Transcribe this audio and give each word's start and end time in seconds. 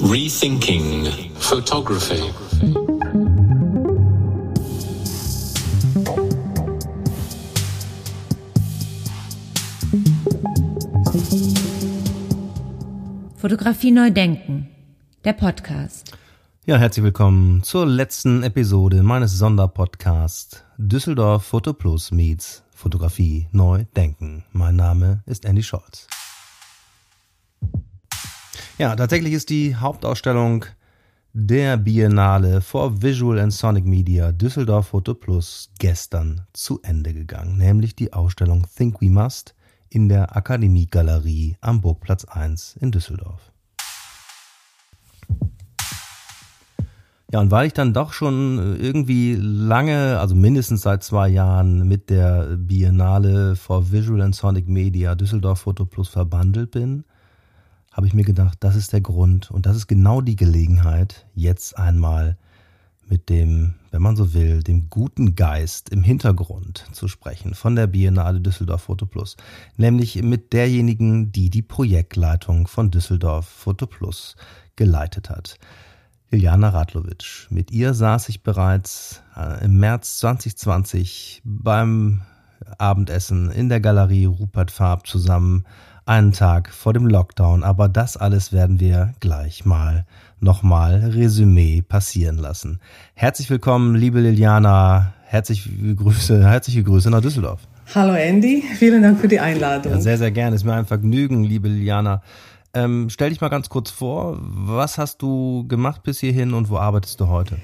Rethinking 0.00 1.08
Photography. 1.40 2.22
Fotografie 13.36 13.90
neu 13.90 14.10
denken. 14.12 14.68
Der 15.24 15.32
Podcast. 15.32 16.16
Ja, 16.64 16.76
herzlich 16.76 17.04
willkommen 17.04 17.64
zur 17.64 17.84
letzten 17.86 18.44
Episode 18.44 19.02
meines 19.02 19.36
Sonderpodcasts 19.36 20.62
Düsseldorf 20.76 21.42
Photo 21.42 21.72
Plus 21.72 22.12
meets 22.12 22.62
Fotografie 22.72 23.48
neu 23.50 23.84
denken. 23.96 24.44
Mein 24.52 24.76
Name 24.76 25.24
ist 25.26 25.44
Andy 25.44 25.64
Scholz. 25.64 26.06
Ja, 28.78 28.94
tatsächlich 28.94 29.32
ist 29.32 29.50
die 29.50 29.74
Hauptausstellung 29.74 30.64
der 31.32 31.76
Biennale 31.76 32.60
for 32.60 33.02
Visual 33.02 33.40
and 33.40 33.52
Sonic 33.52 33.84
Media 33.84 34.30
Düsseldorf 34.30 34.88
Photo 34.88 35.14
Plus 35.14 35.72
gestern 35.80 36.42
zu 36.52 36.80
Ende 36.82 37.12
gegangen, 37.12 37.56
nämlich 37.56 37.96
die 37.96 38.12
Ausstellung 38.12 38.68
Think 38.76 39.02
We 39.02 39.10
Must 39.10 39.56
in 39.88 40.08
der 40.08 40.36
Akademiegalerie 40.36 41.56
am 41.60 41.80
Burgplatz 41.80 42.24
1 42.24 42.76
in 42.80 42.92
Düsseldorf. 42.92 43.50
Ja, 47.32 47.40
und 47.40 47.50
weil 47.50 47.66
ich 47.66 47.72
dann 47.72 47.92
doch 47.92 48.12
schon 48.12 48.78
irgendwie 48.80 49.34
lange, 49.34 50.20
also 50.20 50.36
mindestens 50.36 50.82
seit 50.82 51.02
zwei 51.02 51.28
Jahren 51.28 51.88
mit 51.88 52.10
der 52.10 52.56
Biennale 52.56 53.56
for 53.56 53.90
Visual 53.90 54.22
and 54.22 54.36
Sonic 54.36 54.68
Media 54.68 55.16
Düsseldorf 55.16 55.62
Photo 55.62 55.84
Plus 55.84 56.08
verbandelt 56.08 56.70
bin, 56.70 57.02
habe 57.98 58.06
ich 58.06 58.14
mir 58.14 58.22
gedacht, 58.22 58.58
das 58.60 58.76
ist 58.76 58.92
der 58.92 59.00
Grund 59.00 59.50
und 59.50 59.66
das 59.66 59.76
ist 59.76 59.88
genau 59.88 60.20
die 60.20 60.36
Gelegenheit, 60.36 61.26
jetzt 61.34 61.76
einmal 61.76 62.38
mit 63.08 63.28
dem, 63.28 63.74
wenn 63.90 64.00
man 64.00 64.14
so 64.14 64.34
will, 64.34 64.62
dem 64.62 64.88
guten 64.88 65.34
Geist 65.34 65.88
im 65.88 66.04
Hintergrund 66.04 66.86
zu 66.92 67.08
sprechen 67.08 67.54
von 67.54 67.74
der 67.74 67.88
Biennale 67.88 68.40
Düsseldorf 68.40 68.82
Photo 68.82 69.04
Plus, 69.04 69.36
nämlich 69.76 70.22
mit 70.22 70.52
derjenigen, 70.52 71.32
die 71.32 71.50
die 71.50 71.62
Projektleitung 71.62 72.68
von 72.68 72.92
Düsseldorf 72.92 73.48
Photo 73.48 73.88
Plus 73.88 74.36
geleitet 74.76 75.28
hat. 75.28 75.58
Iljana 76.30 76.68
Radlovic. 76.68 77.48
Mit 77.50 77.72
ihr 77.72 77.94
saß 77.94 78.28
ich 78.28 78.44
bereits 78.44 79.22
äh, 79.36 79.64
im 79.64 79.76
März 79.76 80.18
2020 80.18 81.42
beim 81.44 82.22
Abendessen 82.78 83.50
in 83.50 83.68
der 83.68 83.80
Galerie 83.80 84.26
Rupert 84.26 84.70
Farb 84.70 85.08
zusammen 85.08 85.64
einen 86.08 86.32
Tag 86.32 86.70
vor 86.70 86.94
dem 86.94 87.06
Lockdown, 87.06 87.62
aber 87.62 87.88
das 87.88 88.16
alles 88.16 88.50
werden 88.50 88.80
wir 88.80 89.12
gleich 89.20 89.66
mal 89.66 90.06
nochmal 90.40 91.10
Resümee 91.14 91.82
passieren 91.82 92.38
lassen. 92.38 92.80
Herzlich 93.14 93.50
willkommen, 93.50 93.94
liebe 93.94 94.20
Liliana, 94.20 95.12
herzliche 95.24 95.68
Grüße, 95.94 96.48
herzliche 96.48 96.82
Grüße 96.82 97.10
nach 97.10 97.20
Düsseldorf. 97.20 97.60
Hallo 97.94 98.14
Andy, 98.14 98.62
vielen 98.78 99.02
Dank 99.02 99.20
für 99.20 99.28
die 99.28 99.38
Einladung. 99.38 99.92
Ja, 99.92 100.00
sehr, 100.00 100.16
sehr 100.16 100.30
gerne, 100.30 100.56
ist 100.56 100.64
mir 100.64 100.72
ein 100.72 100.86
Vergnügen, 100.86 101.44
liebe 101.44 101.68
Liliana. 101.68 102.22
Ähm, 102.72 103.10
stell 103.10 103.28
dich 103.28 103.42
mal 103.42 103.48
ganz 103.48 103.68
kurz 103.68 103.90
vor, 103.90 104.38
was 104.40 104.96
hast 104.96 105.20
du 105.20 105.66
gemacht 105.68 106.02
bis 106.04 106.20
hierhin 106.20 106.54
und 106.54 106.70
wo 106.70 106.78
arbeitest 106.78 107.20
du 107.20 107.28
heute? 107.28 107.58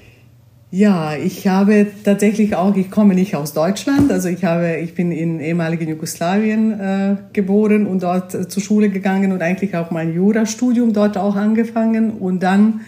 Ja, 0.77 1.15
ich 1.15 1.47
habe 1.47 1.87
tatsächlich 2.03 2.53
auch, 2.53 2.75
ich 2.75 2.91
komme 2.91 3.15
nicht 3.15 3.33
aus 3.33 3.53
Deutschland, 3.53 4.11
also 4.11 4.27
ich 4.27 4.43
habe, 4.43 4.75
ich 4.75 4.93
bin 4.93 5.13
in 5.13 5.39
ehemaligen 5.39 5.87
Jugoslawien 5.87 6.77
äh, 6.77 7.15
geboren 7.31 7.87
und 7.87 8.03
dort 8.03 8.35
äh, 8.35 8.49
zur 8.49 8.61
Schule 8.61 8.89
gegangen 8.89 9.31
und 9.31 9.41
eigentlich 9.41 9.73
auch 9.77 9.89
mein 9.89 10.13
Jurastudium 10.13 10.91
dort 10.91 11.17
auch 11.17 11.37
angefangen. 11.37 12.11
Und 12.11 12.43
dann 12.43 12.81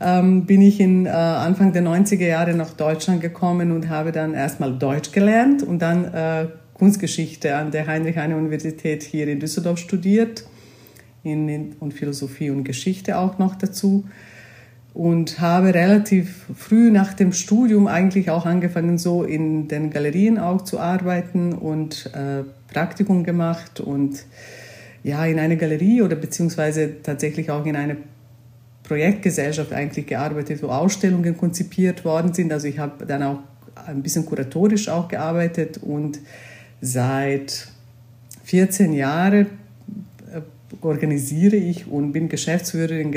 ähm, 0.00 0.44
bin 0.46 0.60
ich 0.60 0.80
in 0.80 1.06
äh, 1.06 1.10
Anfang 1.10 1.72
der 1.72 1.84
90er 1.84 2.26
Jahre 2.26 2.54
nach 2.54 2.70
Deutschland 2.70 3.20
gekommen 3.20 3.70
und 3.70 3.88
habe 3.88 4.10
dann 4.10 4.34
erstmal 4.34 4.76
Deutsch 4.76 5.12
gelernt 5.12 5.62
und 5.62 5.78
dann 5.78 6.12
äh, 6.12 6.48
Kunstgeschichte 6.74 7.54
an 7.54 7.70
der 7.70 7.86
Heinrich-Heine-Universität 7.86 9.04
hier 9.04 9.28
in 9.28 9.38
Düsseldorf 9.38 9.78
studiert. 9.78 10.46
In, 11.22 11.48
in, 11.48 11.76
und 11.78 11.94
Philosophie 11.94 12.50
und 12.50 12.64
Geschichte 12.64 13.18
auch 13.18 13.38
noch 13.38 13.54
dazu 13.54 14.06
und 14.92 15.40
habe 15.40 15.72
relativ 15.72 16.46
früh 16.56 16.90
nach 16.90 17.14
dem 17.14 17.32
Studium 17.32 17.86
eigentlich 17.86 18.30
auch 18.30 18.46
angefangen, 18.46 18.98
so 18.98 19.22
in 19.22 19.68
den 19.68 19.90
Galerien 19.90 20.38
auch 20.38 20.62
zu 20.62 20.80
arbeiten 20.80 21.52
und 21.52 22.10
äh, 22.14 22.42
Praktikum 22.72 23.24
gemacht 23.24 23.80
und 23.80 24.24
ja, 25.02 25.24
in 25.24 25.38
einer 25.38 25.56
Galerie 25.56 26.02
oder 26.02 26.16
beziehungsweise 26.16 27.02
tatsächlich 27.02 27.50
auch 27.50 27.64
in 27.64 27.76
einer 27.76 27.96
Projektgesellschaft 28.82 29.72
eigentlich 29.72 30.06
gearbeitet, 30.06 30.62
wo 30.62 30.66
Ausstellungen 30.66 31.36
konzipiert 31.36 32.04
worden 32.04 32.34
sind. 32.34 32.52
Also 32.52 32.66
ich 32.66 32.78
habe 32.78 33.06
dann 33.06 33.22
auch 33.22 33.38
ein 33.86 34.02
bisschen 34.02 34.26
kuratorisch 34.26 34.88
auch 34.88 35.08
gearbeitet 35.08 35.78
und 35.78 36.18
seit 36.80 37.68
14 38.44 38.92
Jahren 38.92 39.46
organisiere 40.80 41.56
ich 41.56 41.86
und 41.90 42.12
bin 42.12 42.28
Geschäftsführerin 42.28 43.12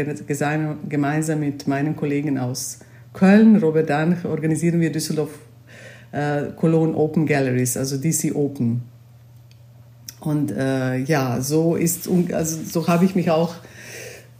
gemeinsam 0.89 1.39
mit 1.39 1.67
meinen 1.67 1.95
Kollegen 1.95 2.37
aus 2.37 2.79
Köln. 3.13 3.57
Robert 3.57 3.89
Danch 3.89 4.25
organisieren 4.25 4.81
wir 4.81 4.91
Düsseldorf 4.91 5.31
äh, 6.11 6.45
Cologne 6.55 6.95
Open 6.95 7.25
Galleries, 7.25 7.77
also 7.77 7.97
DC 7.97 8.35
Open. 8.35 8.81
Und 10.19 10.51
äh, 10.51 10.97
ja, 10.97 11.41
so 11.41 11.75
ist 11.75 12.09
also 12.31 12.59
so 12.63 12.87
habe 12.87 13.05
ich 13.05 13.13
mich 13.13 13.29
auch 13.29 13.55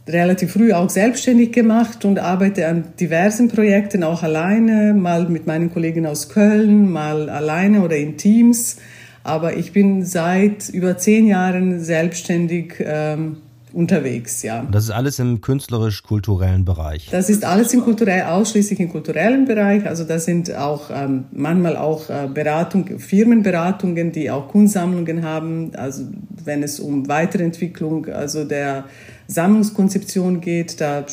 relativ 0.08 0.52
früh 0.52 0.72
auch 0.72 0.90
selbstständig 0.90 1.52
gemacht 1.52 2.04
und 2.04 2.18
arbeite 2.18 2.66
an 2.66 2.84
diversen 3.00 3.48
Projekten 3.48 4.02
auch 4.02 4.22
alleine, 4.22 4.94
mal 4.94 5.28
mit 5.28 5.46
meinen 5.46 5.72
Kollegen 5.72 6.06
aus 6.06 6.28
Köln, 6.28 6.90
mal 6.90 7.28
alleine 7.30 7.82
oder 7.82 7.96
in 7.96 8.16
Teams. 8.16 8.76
Aber 9.24 9.56
ich 9.56 9.72
bin 9.72 10.04
seit 10.04 10.68
über 10.68 10.98
zehn 10.98 11.26
Jahren 11.26 11.80
selbstständig 11.80 12.74
ähm, 12.78 13.38
unterwegs, 13.74 14.42
ja. 14.42 14.66
Das 14.70 14.84
ist 14.84 14.90
alles 14.90 15.18
im 15.18 15.40
künstlerisch-kulturellen 15.40 16.64
Bereich. 16.64 17.08
Das 17.10 17.28
ist 17.28 17.44
alles 17.44 17.74
im 17.74 17.80
kulturell, 17.82 18.22
ausschließlich 18.22 18.78
im 18.80 18.90
kulturellen 18.90 19.46
Bereich. 19.46 19.86
Also 19.86 20.04
da 20.04 20.18
sind 20.18 20.54
auch 20.54 20.90
ähm, 20.92 21.24
manchmal 21.32 21.76
auch 21.76 22.08
äh, 22.08 22.28
Beratung, 22.32 22.98
Firmenberatungen, 22.98 24.12
die 24.12 24.30
auch 24.30 24.48
Kunstsammlungen 24.48 25.24
haben. 25.24 25.74
Also 25.74 26.04
wenn 26.44 26.62
es 26.62 26.78
um 26.78 27.08
Weiterentwicklung, 27.08 28.06
also 28.06 28.44
der 28.44 28.84
Sammlungskonzeption 29.26 30.40
geht, 30.40 30.80
da 30.80 31.04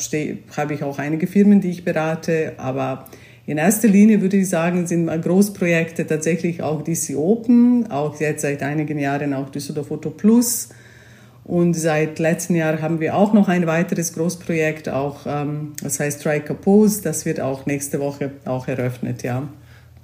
habe 0.56 0.74
ich 0.74 0.84
auch 0.84 0.98
einige 0.98 1.26
Firmen, 1.26 1.60
die 1.60 1.70
ich 1.70 1.84
berate. 1.84 2.52
Aber 2.58 3.06
in 3.52 3.58
erster 3.58 3.86
Linie 3.86 4.22
würde 4.22 4.38
ich 4.38 4.48
sagen, 4.48 4.86
sind 4.86 5.08
Großprojekte 5.08 6.06
tatsächlich 6.06 6.62
auch 6.62 6.80
DC 6.80 7.14
Open, 7.16 7.90
auch 7.90 8.18
jetzt 8.18 8.40
seit 8.40 8.62
einigen 8.62 8.98
Jahren 8.98 9.34
auch 9.34 9.50
Düsseldorf 9.50 9.88
Photo 9.88 10.08
Plus. 10.08 10.70
Und 11.44 11.74
seit 11.74 12.18
letztem 12.18 12.56
Jahr 12.56 12.80
haben 12.80 12.98
wir 12.98 13.14
auch 13.14 13.34
noch 13.34 13.48
ein 13.48 13.66
weiteres 13.66 14.14
Großprojekt, 14.14 14.88
auch 14.88 15.26
ähm, 15.26 15.74
das 15.82 16.00
heißt 16.00 16.20
Striker 16.20 16.54
Pose. 16.54 17.02
Das 17.02 17.26
wird 17.26 17.40
auch 17.40 17.66
nächste 17.66 18.00
Woche 18.00 18.30
auch 18.46 18.68
eröffnet, 18.68 19.22
ja. 19.22 19.46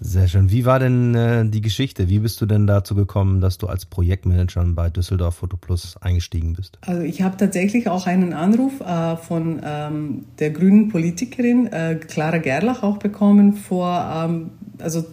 Sehr 0.00 0.28
schön. 0.28 0.50
Wie 0.50 0.64
war 0.64 0.78
denn 0.78 1.14
äh, 1.14 1.44
die 1.44 1.60
Geschichte? 1.60 2.08
Wie 2.08 2.20
bist 2.20 2.40
du 2.40 2.46
denn 2.46 2.68
dazu 2.68 2.94
gekommen, 2.94 3.40
dass 3.40 3.58
du 3.58 3.66
als 3.66 3.84
Projektmanagerin 3.84 4.76
bei 4.76 4.90
Düsseldorf 4.90 5.36
Photo 5.36 5.56
Plus 5.56 5.96
eingestiegen 6.00 6.52
bist? 6.52 6.78
Also 6.82 7.02
ich 7.02 7.22
habe 7.22 7.36
tatsächlich 7.36 7.88
auch 7.88 8.06
einen 8.06 8.32
Anruf 8.32 8.80
äh, 8.80 9.16
von 9.16 9.60
ähm, 9.64 10.24
der 10.38 10.50
grünen 10.50 10.88
Politikerin 10.88 11.66
äh, 11.72 11.96
Clara 11.96 12.38
Gerlach 12.38 12.84
auch 12.84 12.98
bekommen 12.98 13.54
vor 13.54 14.08
ähm, 14.14 14.50
also 14.78 15.04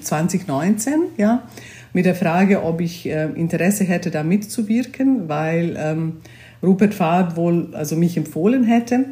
2019, 0.00 0.94
ja, 1.16 1.44
mit 1.92 2.04
der 2.04 2.16
Frage, 2.16 2.64
ob 2.64 2.80
ich 2.80 3.06
äh, 3.06 3.26
Interesse 3.34 3.84
hätte, 3.84 4.10
da 4.10 4.24
mitzuwirken, 4.24 5.28
weil 5.28 5.76
ähm, 5.78 6.14
Rupert 6.62 6.94
Fahrt 6.94 7.36
wohl 7.36 7.68
also 7.74 7.94
mich 7.94 8.16
empfohlen 8.16 8.64
hätte. 8.64 9.06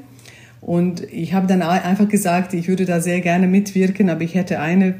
Und 0.61 1.03
ich 1.13 1.33
habe 1.33 1.47
dann 1.47 1.63
einfach 1.63 2.09
gesagt, 2.09 2.53
ich 2.53 2.69
würde 2.69 2.85
da 2.85 3.01
sehr 3.01 3.21
gerne 3.21 3.47
mitwirken, 3.47 4.11
aber 4.11 4.23
ich 4.23 4.35
hätte 4.35 4.61
eine 4.61 4.95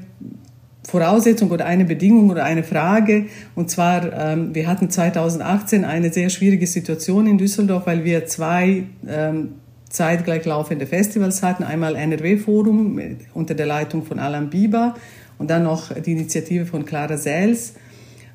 Voraussetzung 0.83 1.51
oder 1.51 1.67
eine 1.67 1.85
Bedingung 1.85 2.31
oder 2.31 2.45
eine 2.45 2.63
Frage. 2.63 3.27
Und 3.55 3.71
zwar, 3.71 4.13
ähm, 4.13 4.55
wir 4.55 4.67
hatten 4.67 4.91
2018 4.91 5.85
eine 5.85 6.13
sehr 6.13 6.31
schwierige 6.31 6.67
Situation 6.67 7.27
in 7.27 7.39
Düsseldorf, 7.39 7.87
weil 7.87 8.05
wir 8.05 8.27
zwei 8.27 8.85
ähm, 9.07 9.51
zeitgleich 9.89 10.45
laufende 10.45 10.87
Festivals 10.87 11.43
hatten. 11.43 11.65
Einmal 11.65 11.97
NRW-Forum 11.97 13.01
unter 13.35 13.55
der 13.55 13.67
Leitung 13.67 14.05
von 14.05 14.19
Alan 14.19 14.49
Bieber 14.49 14.95
und 15.39 15.51
dann 15.51 15.65
noch 15.65 15.93
die 15.93 16.13
Initiative 16.13 16.65
von 16.65 16.85
Clara 16.87 17.17
Sels. 17.17 17.75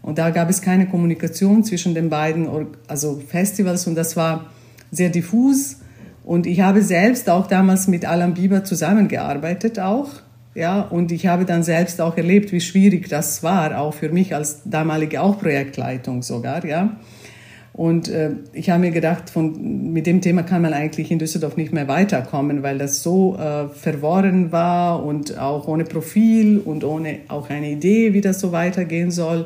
Und 0.01 0.19
da 0.19 0.29
gab 0.29 0.49
es 0.49 0.61
keine 0.61 0.85
Kommunikation 0.85 1.63
zwischen 1.63 1.95
den 1.95 2.09
beiden 2.09 2.47
also 2.87 3.19
Festivals 3.27 3.87
und 3.87 3.95
das 3.95 4.15
war 4.15 4.51
sehr 4.91 5.09
diffus. 5.09 5.77
Und 6.23 6.45
ich 6.45 6.61
habe 6.61 6.83
selbst 6.83 7.29
auch 7.29 7.47
damals 7.47 7.87
mit 7.87 8.05
Alan 8.05 8.35
Bieber 8.35 8.63
zusammengearbeitet 8.63 9.79
auch 9.79 10.09
ja, 10.55 10.81
und 10.81 11.11
ich 11.11 11.27
habe 11.27 11.45
dann 11.45 11.63
selbst 11.63 11.99
auch 12.01 12.15
erlebt, 12.15 12.51
wie 12.53 12.61
schwierig 12.61 13.09
das 13.09 13.43
war, 13.43 13.77
auch 13.77 13.93
für 13.93 14.09
mich 14.09 14.33
als 14.33 14.61
damalige 14.63 15.21
auch 15.21 15.37
Projektleitung 15.39 16.23
sogar, 16.23 16.65
ja. 16.65 16.97
Und 17.73 18.07
äh, 18.07 18.31
ich 18.53 18.69
habe 18.69 18.79
mir 18.79 18.91
gedacht, 18.91 19.29
von, 19.29 19.91
mit 19.91 20.07
dem 20.07 20.21
Thema 20.21 20.43
kann 20.43 20.61
man 20.61 20.73
eigentlich 20.73 21.11
in 21.11 21.19
Düsseldorf 21.19 21.57
nicht 21.57 21.73
mehr 21.73 21.89
weiterkommen, 21.89 22.63
weil 22.63 22.77
das 22.77 23.03
so 23.03 23.35
äh, 23.35 23.67
verworren 23.67 24.53
war 24.53 25.03
und 25.03 25.37
auch 25.37 25.67
ohne 25.67 25.83
Profil 25.83 26.59
und 26.59 26.85
ohne 26.85 27.19
auch 27.27 27.49
eine 27.49 27.71
Idee, 27.71 28.13
wie 28.13 28.21
das 28.21 28.39
so 28.39 28.53
weitergehen 28.53 29.11
soll. 29.11 29.45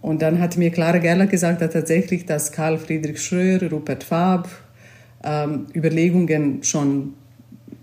Und 0.00 0.22
dann 0.22 0.40
hat 0.40 0.56
mir 0.56 0.70
Clara 0.70 0.96
Gerlach 0.96 1.28
gesagt, 1.28 1.60
dass 1.60 1.74
tatsächlich, 1.74 2.24
dass 2.24 2.52
Karl 2.52 2.78
Friedrich 2.78 3.20
Schröer, 3.20 3.70
Rupert 3.70 4.02
Fab 4.02 4.48
ähm, 5.22 5.66
Überlegungen 5.74 6.62
schon 6.62 7.12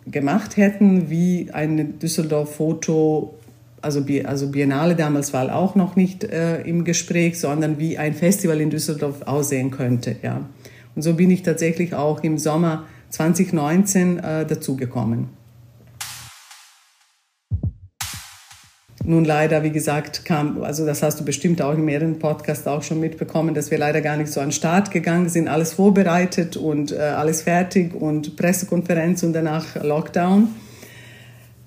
gemacht 0.05 0.57
hätten, 0.57 1.09
wie 1.09 1.49
ein 1.51 1.99
Düsseldorf-Foto 1.99 3.35
also, 3.83 4.01
also 4.23 4.47
Biennale 4.47 4.95
damals 4.95 5.33
war 5.33 5.53
auch 5.53 5.75
noch 5.75 5.97
nicht 5.97 6.23
äh, 6.23 6.61
im 6.61 6.85
Gespräch, 6.85 7.39
sondern 7.39 7.79
wie 7.79 7.97
ein 7.97 8.13
Festival 8.13 8.61
in 8.61 8.69
Düsseldorf 8.69 9.23
aussehen 9.23 9.71
könnte. 9.71 10.15
Ja. 10.23 10.45
Und 10.95 11.01
so 11.01 11.13
bin 11.15 11.29
ich 11.29 11.43
tatsächlich 11.43 11.93
auch 11.93 12.23
im 12.23 12.37
Sommer 12.37 12.85
2019 13.09 14.19
äh, 14.19 14.45
dazugekommen. 14.45 15.27
Nun 19.05 19.25
leider, 19.25 19.63
wie 19.63 19.71
gesagt, 19.71 20.23
kam, 20.23 20.63
also 20.63 20.85
das 20.85 21.03
hast 21.03 21.19
du 21.19 21.25
bestimmt 21.25 21.61
auch 21.61 21.73
in 21.73 21.83
mehreren 21.83 22.19
Podcasts 22.19 22.65
auch 22.67 22.83
schon 22.83 23.01
mitbekommen, 23.01 23.53
dass 23.53 23.69
wir 23.69 23.77
leider 23.77 23.99
gar 23.99 24.15
nicht 24.15 24.31
so 24.31 24.39
an 24.39 24.47
den 24.47 24.51
Start 24.53 24.91
gegangen 24.91 25.27
sind, 25.27 25.49
alles 25.49 25.73
vorbereitet 25.73 26.55
und 26.55 26.93
äh, 26.93 26.99
alles 26.99 27.41
fertig 27.41 27.93
und 27.93 28.37
Pressekonferenz 28.37 29.23
und 29.23 29.33
danach 29.33 29.75
Lockdown 29.83 30.47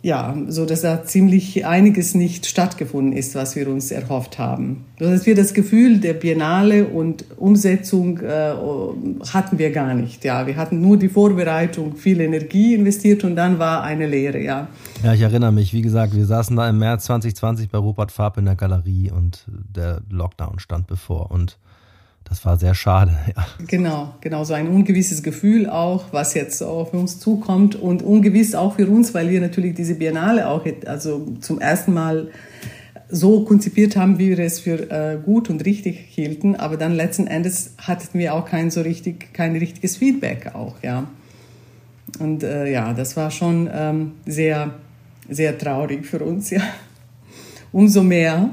ja, 0.03 0.37
so 0.49 0.67
dass 0.67 0.83
da 0.83 1.05
ziemlich 1.05 1.67
einiges 1.67 2.15
nicht 2.15 2.47
stattgefunden 2.47 3.13
ist, 3.13 3.35
was 3.35 3.57
wir 3.57 3.69
uns 3.69 3.91
erhofft 3.91 4.39
haben. 4.39 4.85
Dass 4.99 5.27
wir 5.27 5.35
das 5.35 5.53
Gefühl 5.53 5.99
der 5.99 6.15
Biennale 6.15 6.87
und 6.87 7.25
Umsetzung 7.39 8.21
äh, 8.21 8.53
hatten 9.33 9.59
wir 9.59 9.73
gar 9.73 9.95
nicht. 9.95 10.25
Ja, 10.25 10.47
wir 10.47 10.57
hatten 10.57 10.81
nur 10.81 10.97
die 10.97 11.09
Vorbereitung, 11.09 11.97
viel 11.97 12.21
Energie 12.21 12.75
investiert 12.75 13.25
und 13.25 13.35
dann 13.37 13.59
war 13.59 13.83
eine 13.83 14.07
Lehre. 14.07 14.41
Ja. 14.41 14.69
Ja, 15.03 15.13
ich 15.13 15.23
erinnere 15.23 15.53
mich. 15.53 15.73
Wie 15.73 15.83
gesagt, 15.83 16.15
wir 16.15 16.27
saßen 16.27 16.57
da 16.57 16.69
im 16.69 16.79
März 16.79 17.07
2020 17.07 17.71
bei 17.71 17.79
Rupert 17.79 18.13
Farb 18.13 18.39
in 18.39 18.45
der 18.45 18.55
Galerie 18.55 19.11
und 19.11 19.45
der 19.49 20.03
Lockdown 20.09 20.59
stand 20.59 20.87
bevor 20.87 21.31
und 21.31 21.59
das 22.29 22.45
war 22.45 22.59
sehr 22.59 22.75
schade. 22.75 23.13
Ja. 23.37 23.47
Genau, 23.67 24.15
genau, 24.21 24.45
so 24.45 24.55
ein 24.55 24.69
ungewisses 24.69 25.23
Gefühl 25.23 25.69
auch, 25.69 26.05
was 26.13 26.35
jetzt 26.35 26.63
auf 26.63 26.95
uns 26.95 27.19
zukommt 27.19 27.75
und 27.75 28.03
ungewiss 28.03 28.55
auch 28.55 28.77
für 28.77 28.87
uns, 28.89 29.15
weil 29.15 29.31
wir 29.31 29.41
natürlich 29.41 29.75
diese 29.75 29.95
Biennale 29.95 30.49
auch 30.49 30.65
also 30.87 31.27
zum 31.41 31.61
ersten 31.61 31.93
Mal 31.93 32.29
so 33.09 33.45
konzipiert 33.45 33.97
haben, 33.97 34.19
wie 34.19 34.31
wir 34.31 34.39
es 34.41 34.61
für 34.61 34.91
äh, 34.91 35.19
gut 35.23 35.51
und 35.51 35.65
richtig 35.65 35.99
hielten, 36.09 36.57
aber 36.57 36.77
dann 36.77 36.93
letzten 36.93 37.27
Endes 37.27 37.75
hatten 37.79 38.19
wir 38.19 38.35
auch 38.35 38.47
kein 38.47 38.71
so 38.71 38.81
richtig, 38.81 39.33
kein 39.33 39.55
richtiges 39.57 39.97
Feedback 39.97 40.55
auch, 40.55 40.77
ja. 40.83 41.09
Und 42.19 42.43
äh, 42.43 42.71
ja, 42.71 42.93
das 42.95 43.17
war 43.17 43.31
schon 43.31 43.69
ähm, 43.73 44.13
sehr, 44.27 44.75
sehr 45.29 45.57
traurig 45.59 46.07
für 46.07 46.21
uns, 46.21 46.51
ja. 46.51 46.63
Umso 47.73 48.03
mehr 48.03 48.51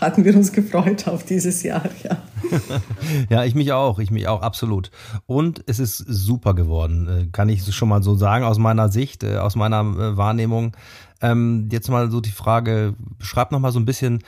hatten 0.00 0.24
wir 0.24 0.34
uns 0.36 0.52
gefreut 0.52 1.08
auf 1.08 1.24
dieses 1.24 1.62
Jahr, 1.62 1.84
ja. 2.02 2.22
ja, 3.28 3.44
ich 3.44 3.54
mich 3.54 3.72
auch, 3.72 3.98
ich 3.98 4.10
mich 4.10 4.28
auch, 4.28 4.42
absolut. 4.42 4.90
Und 5.26 5.62
es 5.66 5.78
ist 5.78 5.98
super 5.98 6.54
geworden, 6.54 7.08
äh, 7.08 7.26
kann 7.30 7.48
ich 7.48 7.74
schon 7.74 7.88
mal 7.88 8.02
so 8.02 8.14
sagen, 8.14 8.44
aus 8.44 8.58
meiner 8.58 8.88
Sicht, 8.88 9.24
äh, 9.24 9.36
aus 9.36 9.56
meiner 9.56 9.80
äh, 9.80 10.16
Wahrnehmung. 10.16 10.76
Ähm, 11.20 11.68
jetzt 11.70 11.88
mal 11.88 12.10
so 12.10 12.20
die 12.20 12.30
Frage, 12.30 12.94
beschreib 13.18 13.52
noch 13.52 13.60
mal 13.60 13.72
so 13.72 13.78
ein 13.78 13.84
bisschen, 13.84 14.22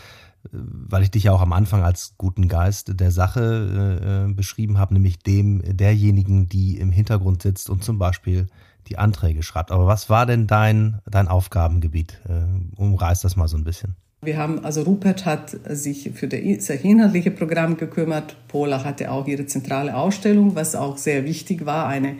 weil 0.50 1.02
ich 1.02 1.10
dich 1.10 1.24
ja 1.24 1.32
auch 1.32 1.40
am 1.40 1.52
Anfang 1.52 1.82
als 1.82 2.14
guten 2.18 2.48
Geist 2.48 3.00
der 3.00 3.10
Sache 3.10 4.26
äh, 4.28 4.32
beschrieben 4.32 4.78
habe, 4.78 4.94
nämlich 4.94 5.20
dem 5.20 5.62
derjenigen, 5.64 6.48
die 6.48 6.78
im 6.78 6.90
Hintergrund 6.90 7.42
sitzt 7.42 7.70
und 7.70 7.84
zum 7.84 7.98
Beispiel 7.98 8.48
die 8.88 8.98
Anträge 8.98 9.42
schreibt. 9.42 9.70
Aber 9.70 9.86
was 9.86 10.10
war 10.10 10.26
denn 10.26 10.46
dein, 10.46 11.00
dein 11.06 11.28
Aufgabengebiet? 11.28 12.20
Äh, 12.28 12.44
umreiß 12.76 13.20
das 13.20 13.36
mal 13.36 13.48
so 13.48 13.56
ein 13.56 13.64
bisschen. 13.64 13.96
Wir 14.24 14.36
haben, 14.36 14.64
also 14.64 14.82
Rupert 14.82 15.26
hat 15.26 15.50
sich 15.70 16.12
für 16.14 16.28
das 16.28 16.70
inhaltliche 16.70 17.32
Programm 17.32 17.76
gekümmert. 17.76 18.36
Pola 18.46 18.84
hatte 18.84 19.10
auch 19.10 19.26
ihre 19.26 19.46
zentrale 19.46 19.96
Ausstellung, 19.96 20.54
was 20.54 20.76
auch 20.76 20.96
sehr 20.96 21.24
wichtig 21.24 21.66
war, 21.66 21.88
eine 21.88 22.14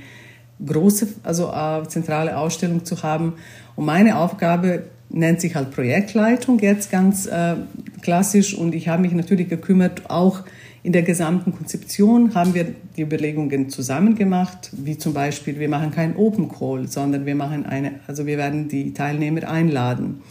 große, 0.66 1.06
also 1.22 1.52
äh, 1.52 1.86
zentrale 1.86 2.36
Ausstellung 2.36 2.84
zu 2.84 3.04
haben. 3.04 3.34
Und 3.76 3.84
meine 3.84 4.18
Aufgabe 4.18 4.86
nennt 5.10 5.40
sich 5.40 5.54
halt 5.54 5.70
Projektleitung 5.70 6.58
jetzt 6.58 6.90
ganz 6.90 7.26
äh, 7.26 7.54
klassisch. 8.00 8.52
Und 8.58 8.74
ich 8.74 8.88
habe 8.88 9.02
mich 9.02 9.12
natürlich 9.12 9.48
gekümmert, 9.48 10.10
auch 10.10 10.40
in 10.82 10.92
der 10.92 11.02
gesamten 11.02 11.54
Konzeption 11.54 12.34
haben 12.34 12.52
wir 12.52 12.66
die 12.96 13.02
Überlegungen 13.02 13.70
zusammen 13.70 14.16
gemacht, 14.16 14.70
wie 14.72 14.98
zum 14.98 15.14
Beispiel, 15.14 15.60
wir 15.60 15.68
machen 15.68 15.92
kein 15.92 16.16
Open 16.16 16.48
Call, 16.48 16.88
sondern 16.88 17.26
wir 17.26 17.36
machen 17.36 17.64
eine, 17.64 18.00
also 18.08 18.26
wir 18.26 18.38
werden 18.38 18.66
die 18.66 18.92
Teilnehmer 18.92 19.48
einladen. 19.48 20.22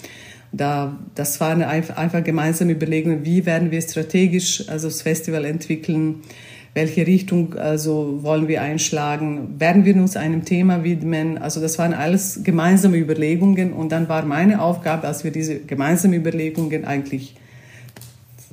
Da, 0.54 0.98
das 1.16 1.40
waren 1.40 1.64
einfach, 1.64 2.24
gemeinsame 2.24 2.74
Überlegungen, 2.74 3.24
wie 3.24 3.46
werden 3.46 3.72
wir 3.72 3.82
strategisch 3.82 4.68
also 4.68 4.90
das 4.90 5.02
Festival 5.02 5.46
entwickeln, 5.46 6.16
welche 6.74 7.06
Richtung 7.06 7.56
also 7.56 8.20
wollen 8.22 8.48
wir 8.48 8.62
einschlagen, 8.62 9.60
werden 9.60 9.84
wir 9.86 9.96
uns 9.96 10.16
einem 10.16 10.46
Thema 10.46 10.84
widmen. 10.84 11.38
Also 11.38 11.60
das 11.60 11.78
waren 11.78 11.94
alles 11.94 12.44
gemeinsame 12.44 12.98
Überlegungen 12.98 13.74
und 13.74 13.92
dann 13.92 14.08
war 14.08 14.26
meine 14.26 14.62
Aufgabe, 14.62 15.08
als 15.08 15.24
wir 15.24 15.32
diese 15.32 15.60
gemeinsamen 15.60 16.16
Überlegungen 16.16 16.86
eigentlich 16.86 17.36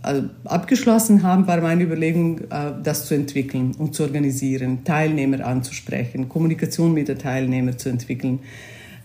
also 0.03 0.25
abgeschlossen 0.45 1.23
haben, 1.23 1.47
war 1.47 1.61
meine 1.61 1.83
Überlegung, 1.83 2.41
äh, 2.51 2.73
das 2.83 3.07
zu 3.07 3.15
entwickeln 3.15 3.75
und 3.79 3.95
zu 3.95 4.05
organisieren, 4.05 4.85
Teilnehmer 4.85 5.45
anzusprechen, 5.45 6.29
Kommunikation 6.29 6.95
mit 6.95 7.09
den 7.09 7.19
Teilnehmern 7.19 7.79
zu 7.79 7.89
entwickeln. 7.89 8.41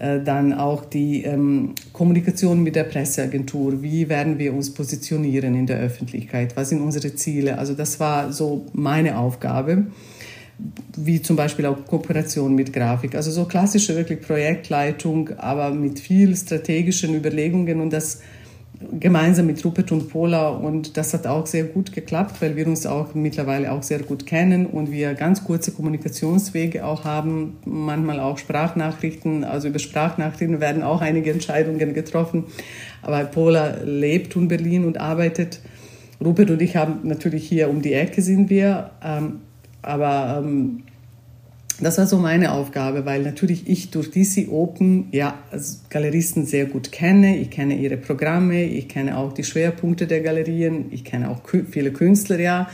Äh, 0.04 0.22
dann 0.22 0.52
auch 0.52 0.84
die 0.84 1.24
ähm, 1.24 1.76
Kommunikation 1.94 2.62
mit 2.62 2.76
der 2.76 2.84
Presseagentur. 2.84 3.82
Wie 3.82 4.10
werden 4.10 4.38
wir 4.38 4.54
uns 4.54 4.74
positionieren 4.74 5.56
in 5.56 5.66
der 5.66 5.80
Öffentlichkeit? 5.80 6.58
Was 6.58 6.70
sind 6.70 6.82
unsere 6.82 7.16
Ziele? 7.16 7.58
Also 7.58 7.74
das 7.74 8.02
war 8.02 8.34
so 8.34 8.66
meine 8.74 9.18
Aufgabe 9.18 9.86
wie 10.96 11.22
zum 11.22 11.36
Beispiel 11.36 11.66
auch 11.66 11.86
Kooperation 11.86 12.54
mit 12.54 12.74
Grafik. 12.74 13.16
Also 13.16 13.32
so 13.32 13.46
klassische 13.46 13.96
wirklich 13.96 14.22
Projektleitung, 14.22 15.32
aber 15.38 15.72
mit 15.72 16.00
viel 16.00 16.36
strategischen 16.36 17.16
Überlegungen 17.16 17.82
und 17.82 17.92
das 17.92 18.20
gemeinsam 19.00 19.48
mit 19.48 19.64
Rupert 19.64 19.92
und 19.92 20.10
Pola 20.10 20.50
und 20.50 20.98
das 20.98 21.14
hat 21.14 21.28
auch 21.28 21.46
sehr 21.46 21.66
gut 21.66 21.94
geklappt, 21.94 22.42
weil 22.42 22.56
wir 22.56 22.68
uns 22.68 22.86
auch 22.86 23.14
mittlerweile 23.14 23.72
auch 23.72 23.84
sehr 23.84 24.00
gut 24.00 24.26
kennen 24.26 24.66
und 24.66 24.92
wir 24.92 25.14
ganz 25.14 25.44
kurze 25.44 25.72
Kommunikationswege 25.72 26.86
auch 26.86 27.04
haben, 27.04 27.58
manchmal 27.66 28.20
auch 28.20 28.38
Sprachnachrichten, 28.38 29.44
also 29.44 29.68
über 29.68 29.80
Sprachnachrichten 29.80 30.60
werden 30.60 30.84
auch 30.84 31.02
einige 31.02 31.32
Entscheidungen 31.32 31.94
getroffen, 31.94 32.46
aber 33.02 33.24
Pola 33.26 33.78
lebt 33.84 34.36
in 34.36 34.48
Berlin 34.48 34.86
und 34.86 35.00
arbeitet. 35.00 35.60
Rupert 36.24 36.52
und 36.52 36.62
ich 36.62 36.76
haben 36.76 37.00
natürlich 37.04 37.48
hier 37.48 37.70
um 37.70 37.82
die 37.82 37.94
Ecke 37.94 38.22
sind 38.22 38.50
wir, 38.50 38.92
ähm, 39.04 39.42
aber 39.82 40.42
ähm, 40.44 40.84
das 41.80 41.98
war 41.98 42.06
so 42.06 42.18
meine 42.18 42.52
Aufgabe, 42.52 43.06
weil 43.06 43.24
natürlich 43.24 43.68
ich 43.68 43.90
durch 43.90 44.12
DC 44.12 44.50
Open 44.52 45.08
ja 45.12 45.40
als 45.52 45.82
Galeristen 45.90 46.46
sehr 46.46 46.66
gut 46.66 46.92
kenne. 46.92 47.38
Ich 47.38 47.50
kenne 47.50 47.76
ihre 47.76 47.98
Programme, 47.98 48.64
ich 48.64 48.88
kenne 48.88 49.18
auch 49.18 49.34
die 49.34 49.44
Schwerpunkte 49.44 50.06
der 50.06 50.22
Galerien, 50.22 50.86
ich 50.92 51.04
kenne 51.04 51.30
auch 51.30 51.42
viele 51.70 51.92
Künstler, 51.92 52.40
ja. 52.40 52.70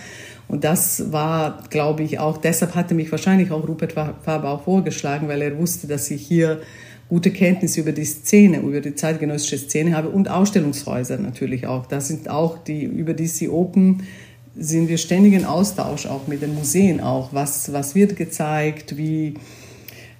Und 0.49 0.63
das 0.63 1.11
war, 1.11 1.63
glaube 1.69 2.03
ich, 2.03 2.19
auch, 2.19 2.37
deshalb 2.37 2.75
hatte 2.75 2.95
mich 2.95 3.11
wahrscheinlich 3.11 3.51
auch 3.51 3.67
Rupert 3.67 3.93
Faber 3.93 4.49
auch 4.49 4.63
vorgeschlagen, 4.63 5.27
weil 5.27 5.43
er 5.43 5.57
wusste, 5.57 5.87
dass 5.87 6.09
ich 6.09 6.23
hier 6.25 6.61
gute 7.07 7.31
Kenntnisse 7.31 7.81
über 7.81 7.91
die 7.91 8.05
Szene, 8.05 8.59
über 8.59 8.81
die 8.81 8.95
zeitgenössische 8.95 9.57
Szene 9.59 9.95
habe 9.95 10.09
und 10.09 10.29
Ausstellungshäuser 10.29 11.17
natürlich 11.17 11.67
auch. 11.67 11.85
Das 11.85 12.07
sind 12.07 12.29
auch 12.29 12.57
die 12.57 12.83
über 12.83 13.13
DC 13.13 13.49
Open 13.49 14.03
sind 14.59 14.89
wir 14.89 14.97
ständig 14.97 15.33
in 15.33 15.45
Austausch 15.45 16.05
auch 16.05 16.27
mit 16.27 16.41
den 16.41 16.53
Museen 16.53 16.99
auch. 16.99 17.33
Was, 17.33 17.71
was 17.71 17.95
wird 17.95 18.15
gezeigt? 18.15 18.97
Wie, 18.97 19.35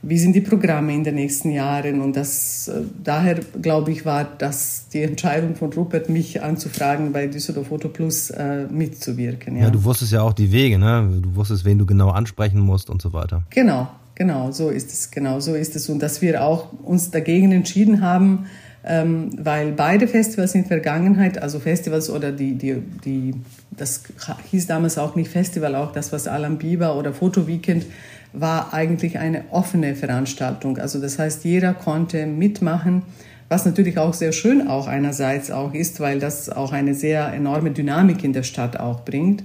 wie 0.02 0.18
sind 0.18 0.34
die 0.34 0.42
Programme 0.42 0.94
in 0.94 1.04
den 1.04 1.16
nächsten 1.16 1.52
Jahren? 1.52 2.02
Und 2.02 2.16
das, 2.16 2.70
äh, 2.70 2.82
daher, 3.04 3.40
glaube 3.62 3.92
ich, 3.92 4.06
war 4.06 4.24
das 4.24 4.88
die 4.94 5.02
Entscheidung 5.02 5.56
von 5.56 5.74
Rupert, 5.74 6.10
mich 6.10 6.42
anzufragen, 6.42 7.12
bei 7.12 7.28
Düsseldorf 7.28 7.68
Photo 7.68 7.90
Plus 7.90 8.30
äh, 8.30 8.66
mitzuwirken. 8.70 9.58
Ja. 9.58 9.64
ja, 9.64 9.70
du 9.70 9.84
wusstest 9.84 10.14
ja 10.14 10.22
auch 10.22 10.34
die 10.34 10.52
Wege, 10.52 10.80
ne? 10.80 11.20
Du 11.22 11.36
wusstest, 11.36 11.66
wen 11.66 11.78
du 11.78 11.86
genau 11.86 12.10
ansprechen 12.10 12.60
musst 12.60 12.90
und 12.90 13.02
so 13.02 13.12
weiter. 13.12 13.44
Genau, 13.50 13.90
genau, 14.16 14.52
so 14.52 14.70
ist 14.70 14.92
es, 14.92 15.12
genau, 15.12 15.42
so 15.42 15.54
ist 15.54 15.76
es. 15.76 15.90
Und 15.90 16.00
dass 16.02 16.22
wir 16.22 16.44
auch 16.44 16.72
uns 16.84 17.12
dagegen 17.12 17.52
entschieden 17.52 18.02
haben, 18.02 18.46
ähm, 18.84 19.32
weil 19.38 19.74
beide 19.74 20.08
Festivals 20.08 20.56
in 20.56 20.66
Vergangenheit, 20.66 21.42
also 21.42 21.60
Festivals 21.60 22.10
oder 22.10 22.32
die, 22.32 22.56
die, 22.56 22.76
die, 23.04 23.34
das 23.72 24.04
hieß 24.52 24.68
damals 24.68 24.98
auch 24.98 25.16
nicht 25.16 25.30
Festival, 25.30 25.76
auch 25.76 25.92
das, 25.92 26.14
was 26.14 26.28
Alan 26.28 26.58
Bieber 26.58 26.96
oder 26.98 27.14
Foto 27.14 27.48
Weekend 27.48 27.86
war 28.32 28.74
eigentlich 28.74 29.18
eine 29.18 29.44
offene 29.52 29.96
Veranstaltung. 29.96 30.78
Also 30.78 31.02
das 31.02 31.20
heißt, 31.20 31.44
jeder 31.44 31.74
konnte 31.74 32.26
mitmachen, 32.26 33.02
was 33.50 33.66
natürlich 33.66 33.98
auch 33.98 34.14
sehr 34.14 34.32
schön 34.32 34.68
auch 34.68 34.88
einerseits 34.88 35.50
auch 35.50 35.74
ist, 35.74 36.00
weil 36.00 36.20
das 36.20 36.50
auch 36.50 36.72
eine 36.72 36.94
sehr 36.94 37.34
enorme 37.34 37.72
Dynamik 37.72 38.24
in 38.24 38.32
der 38.32 38.44
Stadt 38.44 38.80
auch 38.80 39.02
bringt. 39.02 39.44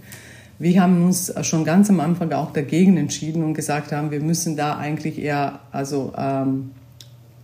wir 0.59 0.81
haben 0.81 1.05
uns 1.05 1.33
schon 1.43 1.65
ganz 1.65 1.91
am 1.91 2.01
Anfang 2.01 2.31
auch 2.33 2.53
dagegen 2.53 2.97
entschieden 2.97 3.43
und 3.43 3.55
gesagt 3.55 3.91
haben, 3.91 4.11
wir 4.11 4.21
müssen 4.21 4.57
da 4.57 4.77
eigentlich 4.77 5.19
eher 5.19 5.59
also 5.73 6.13
ähm, 6.17 6.71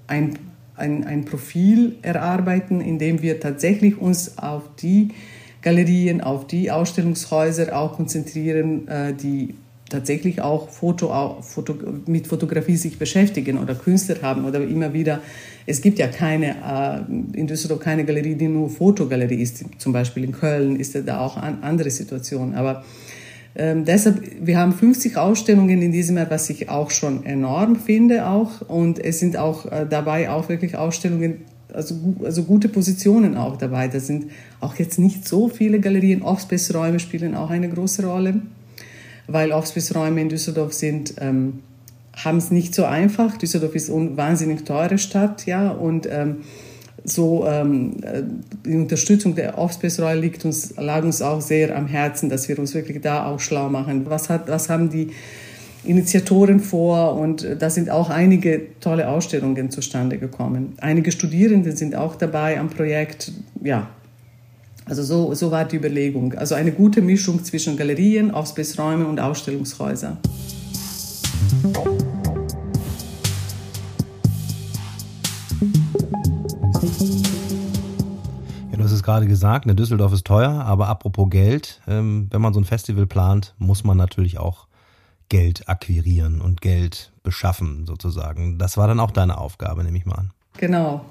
ein, 0.07 0.39
ein, 0.81 1.05
ein 1.05 1.25
Profil 1.25 1.97
erarbeiten, 2.03 2.81
in 2.81 2.99
dem 2.99 3.23
wir 3.23 3.39
tatsächlich 3.39 3.99
uns 3.99 4.39
auf 4.39 4.63
die 4.81 5.11
Galerien, 5.63 6.21
auf 6.21 6.47
die 6.47 6.71
Ausstellungshäuser 6.71 7.77
auch 7.77 7.93
konzentrieren, 7.93 8.89
äh, 8.89 9.15
die 9.15 9.55
tatsächlich 9.91 10.41
auch 10.41 10.71
Foto, 10.71 11.43
Foto, 11.43 11.75
mit 12.07 12.27
Fotografie 12.27 12.77
sich 12.77 12.99
beschäftigen 12.99 13.59
oder 13.59 13.75
Künstler 13.75 14.23
haben 14.23 14.45
oder 14.45 14.63
immer 14.63 14.93
wieder. 14.93 15.21
Es 15.67 15.83
gibt 15.83 15.99
ja 15.99 16.07
keine, 16.07 16.57
äh, 16.65 17.39
in 17.39 17.47
Düsseldorf 17.47 17.81
keine 17.81 18.05
Galerie, 18.05 18.37
die 18.37 18.49
nur 18.49 18.71
Fotogalerie 18.71 19.43
ist. 19.43 19.65
Zum 19.79 19.93
Beispiel 19.93 20.25
in 20.25 20.33
Köln 20.33 20.77
ist 20.77 20.97
da 21.07 21.21
auch 21.21 21.37
eine 21.37 21.63
andere 21.63 21.91
Situation. 21.91 22.55
Aber 22.55 22.85
ähm, 23.57 23.85
deshalb, 23.85 24.23
wir 24.41 24.59
haben 24.59 24.73
50 24.73 25.17
Ausstellungen 25.17 25.83
in 25.83 25.93
diesem 25.93 26.17
Jahr, 26.17 26.31
was 26.31 26.49
ich 26.51 26.69
auch 26.69 26.91
schon 26.91 27.25
enorm 27.27 27.77
finde 27.77 28.27
auch. 28.27 28.63
Und 28.69 28.99
es 28.99 29.19
sind 29.19 29.37
auch 29.37 29.67
äh, 29.67 29.87
dabei 29.89 30.31
auch 30.31 30.49
wirklich 30.49 30.77
Ausstellungen, 30.77 31.43
also, 31.73 31.95
also 32.25 32.45
gute 32.45 32.69
Positionen 32.69 33.37
auch 33.37 33.57
dabei. 33.57 33.89
Da 33.89 34.01
sind 34.01 34.31
auch 34.61 34.77
jetzt 34.77 34.99
nicht 34.99 35.27
so 35.27 35.49
viele 35.49 35.81
Galerien. 35.81 36.23
Offspace-Räume 36.23 37.01
spielen 37.01 37.35
auch 37.35 37.51
eine 37.51 37.69
große 37.69 38.07
Rolle 38.07 38.43
weil 39.33 39.53
Offspace-Räume 39.53 40.21
in 40.21 40.29
Düsseldorf 40.29 40.73
sind, 40.73 41.15
ähm, 41.19 41.61
haben 42.17 42.39
es 42.39 42.51
nicht 42.51 42.75
so 42.75 42.85
einfach. 42.85 43.37
Düsseldorf 43.37 43.75
ist 43.75 43.91
eine 43.91 44.17
wahnsinnig 44.17 44.65
teure 44.65 44.99
Stadt, 44.99 45.47
ja, 45.47 45.71
und 45.71 46.09
ähm, 46.11 46.39
so 47.05 47.47
ähm, 47.47 47.97
äh, 48.03 48.23
die 48.65 48.77
Unterstützung 48.77 49.35
der 49.35 49.59
Offspace-Räume 49.59 50.21
liegt 50.21 50.45
uns, 50.45 50.75
lag 50.77 51.03
uns 51.03 51.23
auch 51.23 51.41
sehr 51.41 51.77
am 51.77 51.87
Herzen, 51.87 52.29
dass 52.29 52.49
wir 52.49 52.59
uns 52.59 52.75
wirklich 52.75 53.01
da 53.01 53.27
auch 53.27 53.41
schlau 53.41 53.69
machen. 53.69 54.07
Was, 54.09 54.29
hat, 54.29 54.49
was 54.49 54.69
haben 54.69 54.91
die 54.91 55.11
Initiatoren 55.83 56.61
vor 56.61 57.17
und 57.17 57.47
da 57.59 57.71
sind 57.71 57.89
auch 57.89 58.11
einige 58.11 58.79
tolle 58.81 59.09
Ausstellungen 59.09 59.71
zustande 59.71 60.19
gekommen. 60.19 60.75
Einige 60.81 61.11
Studierende 61.11 61.73
sind 61.73 61.95
auch 61.95 62.17
dabei 62.17 62.61
am 62.61 62.69
Projekt. 62.69 63.33
Ja, 63.63 63.89
also 64.85 65.03
so, 65.03 65.35
so 65.35 65.51
war 65.51 65.65
die 65.65 65.77
Überlegung. 65.77 66.35
Also 66.35 66.55
eine 66.55 66.73
gute 66.73 67.01
Mischung 67.01 67.43
zwischen 67.45 67.77
Galerien, 67.77 68.31
Ausbildungsräumen 68.31 69.07
und 69.07 69.21
Ausstellungshäusern. 69.21 70.19
Gerade 79.11 79.27
gesagt, 79.27 79.67
ne, 79.67 79.75
Düsseldorf 79.75 80.13
ist 80.13 80.25
teuer, 80.25 80.51
aber 80.51 80.87
apropos 80.89 81.29
Geld, 81.31 81.81
ähm, 81.89 82.29
wenn 82.31 82.41
man 82.41 82.55
so 82.55 82.61
ein 82.61 82.65
Festival 82.65 83.07
plant, 83.07 83.55
muss 83.59 83.83
man 83.83 83.97
natürlich 83.97 84.39
auch 84.39 84.69
Geld 85.29 85.69
akquirieren 85.69 86.41
und 86.41 86.61
Geld 86.61 87.13
beschaffen 87.25 87.87
sozusagen. 87.87 88.59
Das 88.59 88.77
war 88.77 88.87
dann 88.87 89.01
auch 89.01 89.11
deine 89.11 89.39
Aufgabe, 89.39 89.83
nehme 89.83 89.99
ich 89.99 90.07
mal 90.07 90.15
an. 90.15 90.31
Genau, 90.59 91.05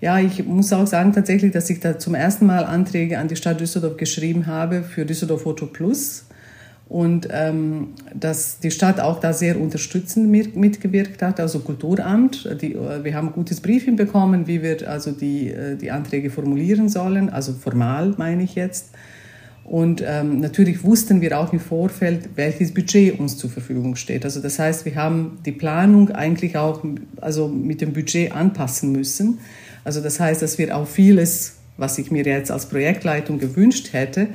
ja, 0.00 0.18
ich 0.18 0.44
muss 0.44 0.72
auch 0.72 0.86
sagen 0.86 1.12
tatsächlich, 1.12 1.52
dass 1.52 1.70
ich 1.70 1.80
da 1.80 1.98
zum 1.98 2.14
ersten 2.14 2.46
Mal 2.46 2.64
Anträge 2.64 3.18
an 3.18 3.28
die 3.28 3.36
Stadt 3.36 3.60
Düsseldorf 3.60 3.96
geschrieben 3.96 4.46
habe 4.46 4.82
für 4.82 5.04
Düsseldorf 5.04 5.42
Foto 5.42 5.66
Plus 5.66 6.26
und 6.92 7.26
ähm, 7.30 7.94
dass 8.12 8.58
die 8.58 8.70
Stadt 8.70 9.00
auch 9.00 9.18
da 9.18 9.32
sehr 9.32 9.58
unterstützend 9.58 10.28
mit, 10.28 10.56
mitgewirkt 10.56 11.22
hat, 11.22 11.40
also 11.40 11.60
Kulturamt. 11.60 12.46
Die, 12.60 12.74
äh, 12.74 13.02
wir 13.02 13.14
haben 13.14 13.28
ein 13.28 13.32
gutes 13.32 13.62
Briefing 13.62 13.96
bekommen, 13.96 14.46
wie 14.46 14.62
wir 14.62 14.86
also 14.86 15.10
die, 15.10 15.48
äh, 15.48 15.76
die 15.76 15.90
Anträge 15.90 16.28
formulieren 16.28 16.90
sollen, 16.90 17.30
also 17.30 17.54
formal 17.54 18.14
meine 18.18 18.42
ich 18.42 18.56
jetzt. 18.56 18.90
Und 19.64 20.04
ähm, 20.06 20.40
natürlich 20.40 20.84
wussten 20.84 21.22
wir 21.22 21.40
auch 21.40 21.54
im 21.54 21.60
Vorfeld, 21.60 22.28
welches 22.34 22.74
Budget 22.74 23.18
uns 23.18 23.38
zur 23.38 23.48
Verfügung 23.48 23.96
steht. 23.96 24.26
Also 24.26 24.42
das 24.42 24.58
heißt, 24.58 24.84
wir 24.84 24.94
haben 24.96 25.38
die 25.46 25.52
Planung 25.52 26.10
eigentlich 26.10 26.58
auch 26.58 26.84
also 27.22 27.48
mit 27.48 27.80
dem 27.80 27.94
Budget 27.94 28.32
anpassen 28.32 28.92
müssen. 28.92 29.38
Also 29.82 30.02
das 30.02 30.20
heißt, 30.20 30.42
dass 30.42 30.58
wir 30.58 30.76
auf 30.76 30.90
vieles, 30.90 31.54
was 31.78 31.96
ich 31.96 32.10
mir 32.10 32.24
jetzt 32.24 32.50
als 32.50 32.66
Projektleitung 32.66 33.38
gewünscht 33.38 33.94
hätte, 33.94 34.28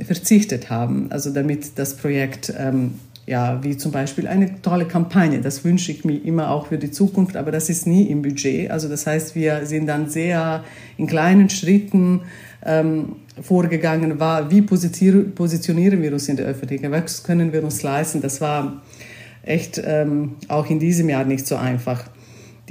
verzichtet 0.00 0.70
haben. 0.70 1.10
Also 1.10 1.30
damit 1.30 1.78
das 1.78 1.96
Projekt, 1.96 2.52
ähm, 2.58 2.94
ja, 3.26 3.62
wie 3.62 3.76
zum 3.76 3.92
Beispiel 3.92 4.26
eine 4.26 4.60
tolle 4.62 4.86
Kampagne, 4.86 5.40
das 5.40 5.64
wünsche 5.64 5.92
ich 5.92 6.04
mir 6.04 6.16
immer 6.16 6.50
auch 6.50 6.66
für 6.66 6.78
die 6.78 6.90
Zukunft, 6.90 7.36
aber 7.36 7.52
das 7.52 7.68
ist 7.68 7.86
nie 7.86 8.04
im 8.08 8.22
Budget. 8.22 8.70
Also 8.70 8.88
das 8.88 9.06
heißt, 9.06 9.34
wir 9.34 9.64
sind 9.66 9.86
dann 9.86 10.08
sehr 10.08 10.64
in 10.96 11.06
kleinen 11.06 11.48
Schritten 11.48 12.22
ähm, 12.64 13.16
vorgegangen, 13.40 14.18
war, 14.18 14.50
wie 14.50 14.62
positionieren 14.62 16.02
wir 16.02 16.12
uns 16.12 16.28
in 16.28 16.36
der 16.36 16.46
Öffentlichkeit, 16.46 16.90
was 16.90 17.22
können 17.22 17.52
wir 17.52 17.62
uns 17.62 17.82
leisten. 17.82 18.20
Das 18.20 18.40
war 18.40 18.82
echt 19.42 19.80
ähm, 19.84 20.36
auch 20.48 20.68
in 20.68 20.78
diesem 20.78 21.08
Jahr 21.08 21.24
nicht 21.24 21.46
so 21.46 21.56
einfach. 21.56 22.04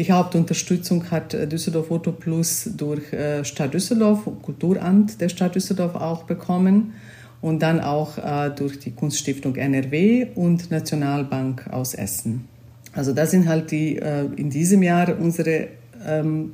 Die 0.02 0.12
Hauptunterstützung 0.12 1.12
hat 1.12 1.36
äh, 1.36 1.48
Düsseldorf 1.48 1.90
Foto 1.90 2.12
Plus 2.12 2.72
durch 2.76 3.14
äh, 3.14 3.46
Stadt 3.46 3.76
Düsseldorf, 3.76 4.28
Kulturamt 4.42 5.22
der 5.22 5.30
Stadt 5.30 5.54
Düsseldorf 5.54 5.94
auch 5.94 6.24
bekommen 6.24 6.94
und 7.40 7.62
dann 7.62 7.80
auch 7.80 8.18
äh, 8.18 8.50
durch 8.50 8.80
die 8.80 8.94
Kunststiftung 8.94 9.58
NRW 9.58 10.26
und 10.34 10.72
Nationalbank 10.72 11.68
aus 11.70 11.94
Essen. 11.94 12.48
Also 12.94 13.14
das 13.14 13.30
sind 13.30 13.48
halt 13.48 13.70
die 13.70 13.98
in 14.36 14.50
diesem 14.50 14.82
Jahr 14.82 15.16
unsere 15.20 15.68
ähm, 16.04 16.54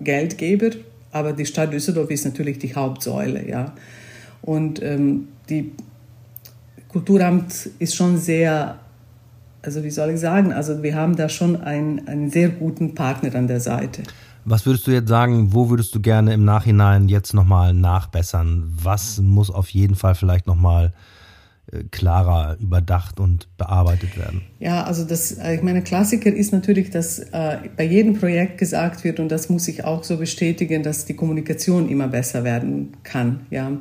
Geldgeber, 0.00 0.70
aber 1.12 1.32
die 1.34 1.46
Stadt 1.46 1.72
Düsseldorf 1.72 2.10
ist 2.10 2.24
natürlich 2.24 2.58
die 2.58 2.74
Hauptsäule, 2.74 3.48
ja. 3.48 3.76
Und 4.42 4.82
ähm, 4.82 5.28
die 5.48 5.70
Kulturamt 6.88 7.70
ist 7.78 7.94
schon 7.94 8.18
sehr 8.18 8.80
also 9.62 9.82
wie 9.82 9.90
soll 9.90 10.10
ich 10.10 10.20
sagen, 10.20 10.52
also 10.52 10.82
wir 10.82 10.94
haben 10.94 11.16
da 11.16 11.28
schon 11.28 11.56
einen, 11.56 12.06
einen 12.06 12.30
sehr 12.30 12.48
guten 12.48 12.94
Partner 12.94 13.34
an 13.34 13.48
der 13.48 13.60
Seite. 13.60 14.02
Was 14.44 14.64
würdest 14.64 14.86
du 14.86 14.92
jetzt 14.92 15.08
sagen, 15.08 15.52
wo 15.52 15.68
würdest 15.68 15.94
du 15.94 16.00
gerne 16.00 16.32
im 16.32 16.44
Nachhinein 16.44 17.08
jetzt 17.08 17.34
nochmal 17.34 17.74
nachbessern? 17.74 18.72
Was 18.82 19.20
muss 19.20 19.50
auf 19.50 19.68
jeden 19.70 19.94
Fall 19.94 20.14
vielleicht 20.14 20.46
nochmal 20.46 20.86
äh, 20.86 21.17
klarer 21.90 22.56
überdacht 22.60 23.20
und 23.20 23.48
bearbeitet 23.56 24.16
werden? 24.16 24.42
Ja, 24.58 24.84
also 24.84 25.04
das, 25.04 25.32
äh, 25.32 25.54
ich 25.54 25.62
meine, 25.62 25.82
Klassiker 25.82 26.32
ist 26.32 26.52
natürlich, 26.52 26.90
dass 26.90 27.18
äh, 27.18 27.58
bei 27.76 27.84
jedem 27.84 28.18
Projekt 28.18 28.58
gesagt 28.58 29.04
wird, 29.04 29.20
und 29.20 29.28
das 29.28 29.48
muss 29.48 29.68
ich 29.68 29.84
auch 29.84 30.04
so 30.04 30.16
bestätigen, 30.16 30.82
dass 30.82 31.04
die 31.04 31.14
Kommunikation 31.14 31.88
immer 31.88 32.08
besser 32.08 32.44
werden 32.44 32.96
kann. 33.02 33.40
Ja, 33.50 33.72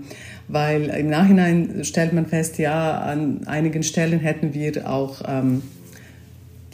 weil 0.48 0.86
im 0.90 1.10
Nachhinein 1.10 1.84
stellt 1.84 2.14
man 2.14 2.26
fest, 2.26 2.58
ja, 2.58 3.00
an 3.00 3.48
einigen 3.48 3.84
Stellen 3.84 4.20
hätten 4.20 4.54
wir 4.54 4.90
auch 4.90 5.22
ähm, 5.28 5.62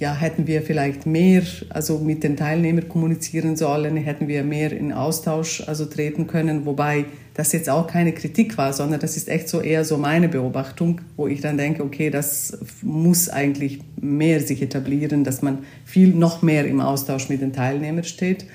ja, 0.04 0.14
hätten 0.14 0.48
wir 0.48 0.62
vielleicht 0.64 1.06
mehr, 1.06 1.44
also 1.70 1.98
mit 1.98 2.26
den 2.26 2.36
Teilnehmern 2.36 2.90
kommunizieren 2.90 3.56
sollen, 3.56 3.96
hätten 3.96 4.28
wir 4.28 4.44
mehr 4.44 4.74
in 4.74 4.92
Austausch 4.92 5.64
also 5.66 5.86
treten 5.86 6.28
können, 6.28 6.66
wobei 6.66 7.06
das 7.36 7.54
jetzt 7.54 7.70
auch 7.70 7.88
keine 7.88 8.12
Kritik 8.12 8.58
war, 8.58 8.74
sondern 8.74 9.00
das 9.00 9.16
ist 9.16 9.30
echt 9.30 9.48
so 9.48 9.62
eher 9.62 9.86
so 9.86 9.98
meine 9.98 10.28
Beobachtung, 10.28 11.00
wo 11.16 11.28
ich 11.28 11.40
dann 11.40 11.58
denke, 11.58 11.84
okay, 11.86 12.10
das 12.10 12.58
muss 12.82 13.30
eigentlich 13.30 13.80
mehr 13.96 14.42
sich 14.42 14.62
etablieren, 14.62 15.24
dass 15.24 15.42
man 15.42 15.60
viel 15.86 16.10
noch 16.10 16.42
mehr 16.42 16.66
im 16.66 16.82
Austausch 16.82 17.30
mit 17.30 17.42
den 17.42 17.54
Teilnehmern 17.54 18.04
steht. 18.04 18.46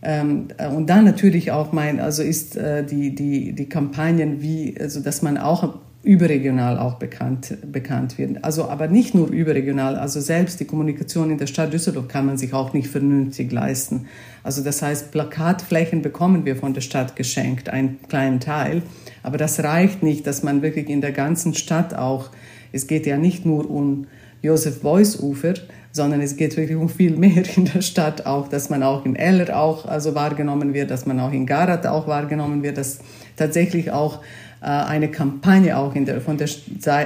Ähm, 0.00 0.48
und 0.74 0.86
dann 0.88 1.04
natürlich 1.04 1.50
auch 1.52 1.72
mein, 1.72 2.00
also 2.00 2.22
ist 2.22 2.56
äh, 2.56 2.82
die, 2.82 3.14
die, 3.14 3.52
die 3.52 3.68
Kampagnen 3.68 4.40
wie, 4.40 4.74
also 4.80 5.00
dass 5.00 5.20
man 5.20 5.36
auch 5.36 5.80
überregional 6.04 6.78
auch 6.78 6.94
bekannt, 6.94 7.56
bekannt 7.70 8.18
wird. 8.18 8.42
Also 8.42 8.68
aber 8.68 8.88
nicht 8.88 9.14
nur 9.14 9.28
überregional, 9.28 9.96
also 9.96 10.20
selbst 10.20 10.58
die 10.58 10.64
Kommunikation 10.64 11.30
in 11.30 11.38
der 11.38 11.46
Stadt 11.46 11.72
Düsseldorf 11.72 12.08
kann 12.08 12.26
man 12.26 12.36
sich 12.36 12.54
auch 12.54 12.72
nicht 12.72 12.88
vernünftig 12.88 13.52
leisten. 13.52 14.06
Also 14.42 14.64
das 14.64 14.82
heißt, 14.82 15.12
Plakatflächen 15.12 16.02
bekommen 16.02 16.44
wir 16.44 16.56
von 16.56 16.74
der 16.74 16.80
Stadt 16.80 17.14
geschenkt, 17.14 17.68
einen 17.68 18.00
kleinen 18.08 18.40
Teil, 18.40 18.82
aber 19.22 19.38
das 19.38 19.62
reicht 19.62 20.02
nicht, 20.02 20.26
dass 20.26 20.42
man 20.42 20.60
wirklich 20.62 20.88
in 20.88 21.00
der 21.00 21.12
ganzen 21.12 21.54
Stadt 21.54 21.94
auch, 21.94 22.30
es 22.72 22.88
geht 22.88 23.06
ja 23.06 23.16
nicht 23.16 23.46
nur 23.46 23.70
um 23.70 24.08
Josef 24.42 24.80
Beuys 24.80 25.20
Ufer, 25.20 25.54
sondern 25.92 26.20
es 26.20 26.36
geht 26.36 26.56
wirklich 26.56 26.76
um 26.76 26.88
viel 26.88 27.16
mehr 27.16 27.44
in 27.56 27.66
der 27.66 27.82
Stadt 27.82 28.26
auch, 28.26 28.48
dass 28.48 28.70
man 28.70 28.82
auch 28.82 29.04
in 29.04 29.14
Eller 29.14 29.56
auch 29.56 29.86
also 29.86 30.16
wahrgenommen 30.16 30.74
wird, 30.74 30.90
dass 30.90 31.06
man 31.06 31.20
auch 31.20 31.32
in 31.32 31.46
Garat 31.46 31.86
auch 31.86 32.08
wahrgenommen 32.08 32.64
wird, 32.64 32.76
dass 32.76 32.98
tatsächlich 33.36 33.92
auch 33.92 34.20
eine 34.66 35.10
Kampagne 35.10 35.76
auch 35.76 35.94
in 35.94 36.04
der, 36.04 36.20
von 36.20 36.38
der, 36.38 36.48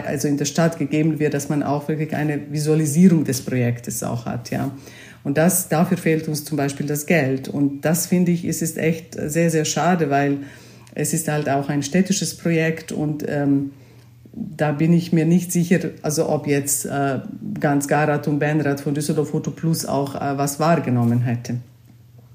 also 0.06 0.28
in 0.28 0.36
der 0.36 0.44
Stadt 0.44 0.78
gegeben 0.78 1.18
wird, 1.18 1.34
dass 1.34 1.48
man 1.48 1.62
auch 1.62 1.88
wirklich 1.88 2.14
eine 2.14 2.52
Visualisierung 2.52 3.24
des 3.24 3.42
Projektes 3.42 4.02
auch 4.02 4.26
hat, 4.26 4.50
ja. 4.50 4.70
Und 5.24 5.38
das, 5.38 5.68
dafür 5.68 5.96
fehlt 5.96 6.28
uns 6.28 6.44
zum 6.44 6.56
Beispiel 6.56 6.86
das 6.86 7.06
Geld. 7.06 7.48
Und 7.48 7.80
das 7.80 8.06
finde 8.06 8.30
ich, 8.30 8.44
ist, 8.44 8.62
ist 8.62 8.78
echt 8.78 9.16
sehr, 9.18 9.50
sehr 9.50 9.64
schade, 9.64 10.08
weil 10.08 10.38
es 10.94 11.12
ist 11.12 11.26
halt 11.26 11.48
auch 11.48 11.68
ein 11.68 11.82
städtisches 11.82 12.36
Projekt 12.36 12.92
und 12.92 13.24
ähm, 13.28 13.72
da 14.32 14.72
bin 14.72 14.92
ich 14.92 15.12
mir 15.12 15.24
nicht 15.24 15.50
sicher, 15.50 15.80
also 16.02 16.28
ob 16.28 16.46
jetzt 16.46 16.84
äh, 16.84 17.20
ganz 17.58 17.88
Garat 17.88 18.28
und 18.28 18.38
Benrad 18.38 18.80
von 18.80 18.94
Düsseldorf 18.94 19.30
Foto 19.30 19.50
Plus 19.50 19.86
auch 19.86 20.14
äh, 20.14 20.38
was 20.38 20.60
wahrgenommen 20.60 21.22
hätte. 21.22 21.56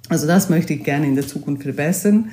Also 0.10 0.28
das 0.28 0.50
möchte 0.50 0.74
ich 0.74 0.84
gerne 0.84 1.06
in 1.06 1.16
der 1.16 1.28
Zukunft 1.28 1.64
verbessern. 1.64 2.32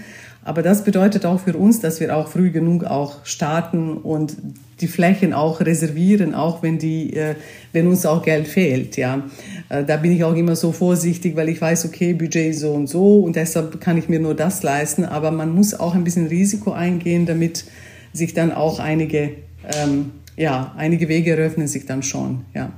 Aber 0.48 0.62
das 0.62 0.82
bedeutet 0.82 1.26
auch 1.26 1.40
für 1.40 1.54
uns, 1.54 1.80
dass 1.80 2.00
wir 2.00 2.16
auch 2.16 2.28
früh 2.28 2.50
genug 2.50 2.84
auch 2.84 3.16
starten 3.24 3.98
und 3.98 4.34
die 4.80 4.86
Flächen 4.86 5.34
auch 5.34 5.60
reservieren, 5.60 6.34
auch 6.34 6.62
wenn 6.62 6.78
die, 6.78 7.12
äh, 7.12 7.34
wenn 7.74 7.86
uns 7.86 8.06
auch 8.06 8.22
Geld 8.22 8.48
fehlt, 8.48 8.96
ja. 8.96 9.24
Äh, 9.68 9.84
da 9.84 9.98
bin 9.98 10.10
ich 10.10 10.24
auch 10.24 10.34
immer 10.34 10.56
so 10.56 10.72
vorsichtig, 10.72 11.36
weil 11.36 11.50
ich 11.50 11.60
weiß, 11.60 11.84
okay, 11.84 12.14
Budget 12.14 12.56
so 12.56 12.72
und 12.72 12.86
so 12.86 13.20
und 13.20 13.36
deshalb 13.36 13.78
kann 13.82 13.98
ich 13.98 14.08
mir 14.08 14.20
nur 14.20 14.34
das 14.34 14.62
leisten. 14.62 15.04
Aber 15.04 15.32
man 15.32 15.54
muss 15.54 15.78
auch 15.78 15.94
ein 15.94 16.02
bisschen 16.02 16.28
Risiko 16.28 16.72
eingehen, 16.72 17.26
damit 17.26 17.66
sich 18.14 18.32
dann 18.32 18.50
auch 18.50 18.78
einige, 18.78 19.32
ähm, 19.76 20.12
ja, 20.34 20.72
einige 20.78 21.10
Wege 21.10 21.32
eröffnen 21.32 21.68
sich 21.68 21.84
dann 21.84 22.02
schon, 22.02 22.46
ja. 22.54 22.72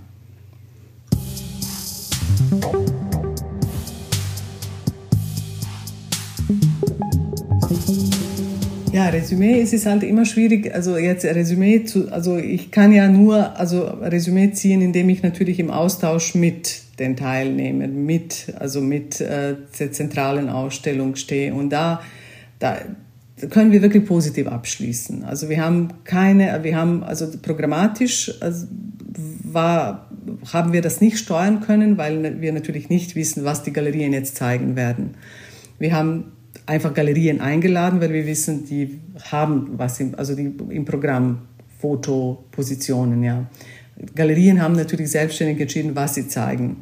Ja, 8.92 9.08
Resümee 9.08 9.60
es 9.60 9.72
ist 9.72 9.86
halt 9.86 10.02
immer 10.02 10.24
schwierig. 10.24 10.74
Also 10.74 10.96
jetzt 10.96 11.24
Resümee 11.24 11.84
zu, 11.84 12.12
also 12.12 12.36
ich 12.36 12.72
kann 12.72 12.92
ja 12.92 13.08
nur 13.08 13.56
also 13.56 13.84
Resümee 13.84 14.50
ziehen, 14.50 14.82
indem 14.82 15.08
ich 15.08 15.22
natürlich 15.22 15.60
im 15.60 15.70
Austausch 15.70 16.34
mit 16.34 16.82
den 16.98 17.16
Teilnehmern, 17.16 18.04
mit 18.04 18.52
also 18.58 18.80
mit 18.80 19.20
äh, 19.20 19.54
der 19.78 19.92
zentralen 19.92 20.48
Ausstellung 20.48 21.14
stehe 21.14 21.54
und 21.54 21.70
da 21.70 22.00
da 22.58 22.78
können 23.48 23.70
wir 23.72 23.80
wirklich 23.80 24.04
positiv 24.04 24.48
abschließen. 24.48 25.24
Also 25.24 25.48
wir 25.48 25.64
haben 25.64 25.88
keine, 26.04 26.62
wir 26.62 26.76
haben 26.76 27.04
also 27.04 27.26
programmatisch 27.40 28.32
also 28.40 28.66
war 29.44 30.10
haben 30.52 30.72
wir 30.72 30.82
das 30.82 31.00
nicht 31.00 31.18
steuern 31.18 31.60
können, 31.60 31.96
weil 31.96 32.40
wir 32.40 32.52
natürlich 32.52 32.88
nicht 32.88 33.14
wissen, 33.14 33.44
was 33.44 33.62
die 33.62 33.72
Galerien 33.72 34.12
jetzt 34.12 34.36
zeigen 34.36 34.74
werden. 34.74 35.14
Wir 35.78 35.94
haben 35.94 36.32
einfach 36.70 36.94
Galerien 36.94 37.40
eingeladen, 37.40 38.00
weil 38.00 38.12
wir 38.12 38.26
wissen, 38.26 38.64
die 38.64 39.00
haben 39.32 39.70
was 39.76 39.98
im, 39.98 40.14
also 40.16 40.36
die, 40.36 40.54
im 40.68 40.84
Programm 40.84 41.40
Fotopositionen, 41.80 43.22
ja. 43.24 43.46
Galerien 44.14 44.62
haben 44.62 44.76
natürlich 44.76 45.10
selbstständig 45.10 45.60
entschieden, 45.60 45.94
was 45.94 46.14
sie 46.14 46.28
zeigen. 46.28 46.76